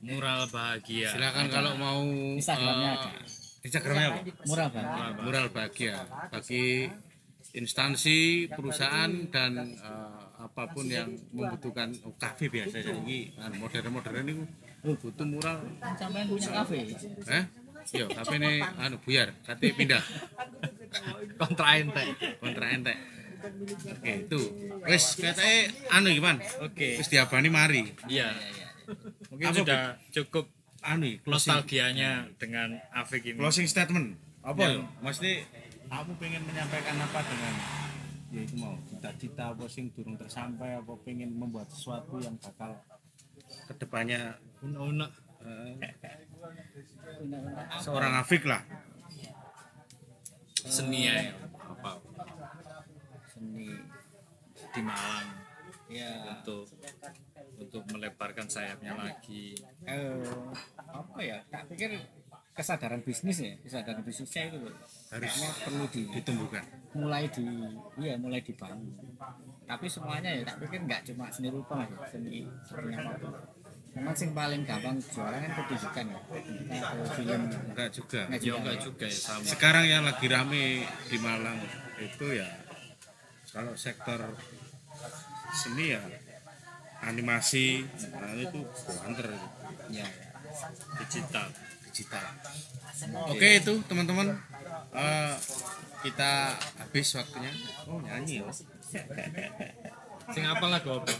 [0.03, 1.09] Mural bahagia.
[1.11, 1.99] Silakan kalau mau
[2.37, 3.11] Instagramnya eh, ada.
[3.65, 4.19] Instagramnya apa?
[4.47, 5.95] mural banget Mural bahagia.
[6.31, 6.87] Bagi
[7.57, 14.33] instansi, perusahaan dan eh, apa pun yang membutuhkan oh, kafe biasa jadi ini modern-modern ini
[14.85, 15.59] butuh mural.
[15.97, 16.77] Sampai punya kafe.
[17.27, 17.45] Eh?
[17.95, 20.03] Yo kafe ini anu buyar kate pindah
[21.35, 22.03] Kontra ente.
[22.37, 22.93] kontra ente
[23.93, 24.39] oke itu
[24.83, 25.57] wis katanya
[25.91, 26.97] anu gimana Oke.
[26.97, 28.33] wis diabani mari Iya.
[29.29, 30.45] Mungkin Apa, sudah cukup
[30.81, 33.35] anu closing, nostalgianya dengan Afik ini.
[33.35, 34.69] closing statement apa Ya.
[34.73, 35.31] ya mesti
[35.85, 37.53] kamu pengen menyampaikan apa dengan
[38.27, 42.75] ya itu mau cita-cita apa sing durung tersampai apa pengen membuat sesuatu yang bakal
[43.67, 45.11] ke depannya Unek-unek.
[47.77, 48.63] seorang Afik lah
[50.67, 51.17] seni ya
[51.57, 51.91] apa?
[53.31, 53.71] Seni
[54.53, 55.29] di Malang.
[55.87, 56.35] Ya.
[56.43, 56.67] Untuk
[57.57, 59.55] untuk melebarkan sayapnya lagi.
[59.87, 60.19] Eh,
[60.75, 61.39] apa ya?
[61.47, 61.95] Tak pikir
[62.51, 63.55] kesadaran bisnis ya?
[63.63, 64.59] Kesadaran bisnisnya itu
[65.13, 66.65] harusnya perlu di, ditumbuhkan.
[66.97, 67.45] mulai di
[68.01, 68.91] iya mulai dibangun.
[69.67, 73.33] Tapi semuanya ya tak pikir nggak cuma seni rupa ya seni seni apa pun
[73.97, 76.19] memang sing paling gampang jualan kan pendidikan ya?
[76.29, 77.41] Pendidikan atau film.
[77.49, 78.21] Enggak juga.
[78.29, 79.43] Nggak ya juga enggak juga ya sama.
[79.43, 81.57] Sekarang yang lagi rame di Malang
[81.97, 82.49] itu ya
[83.49, 84.19] kalau sektor
[85.51, 86.03] seni ya
[87.01, 87.83] animasi.
[88.13, 88.59] Nah itu
[89.01, 89.27] banter.
[89.89, 90.07] Ya, ya.
[91.03, 91.47] digital.
[91.89, 92.25] Digital.
[93.33, 94.37] Oke itu teman-teman.
[94.93, 95.33] Eh,
[96.05, 97.51] kita habis waktunya.
[97.89, 98.49] Oh nyanyi ya
[100.33, 101.11] sing apa lagu apa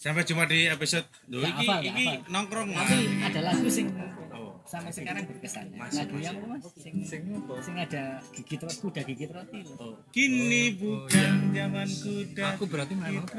[0.00, 2.24] sampai jumpa di episode Duh, iki, hafal.
[2.26, 3.92] nongkrong tapi ada lagu sing
[4.30, 4.56] Oh.
[4.64, 5.68] sampai sekarang berkesan.
[5.74, 6.62] Lagu yang apa mas?
[6.74, 7.58] Sing sing apa?
[7.60, 9.58] sing ada gigit roti kuda gigit roti.
[9.60, 9.76] Loh.
[9.76, 9.94] oh.
[10.08, 13.36] Kini Oh, bukan zaman kuda aku berarti main apa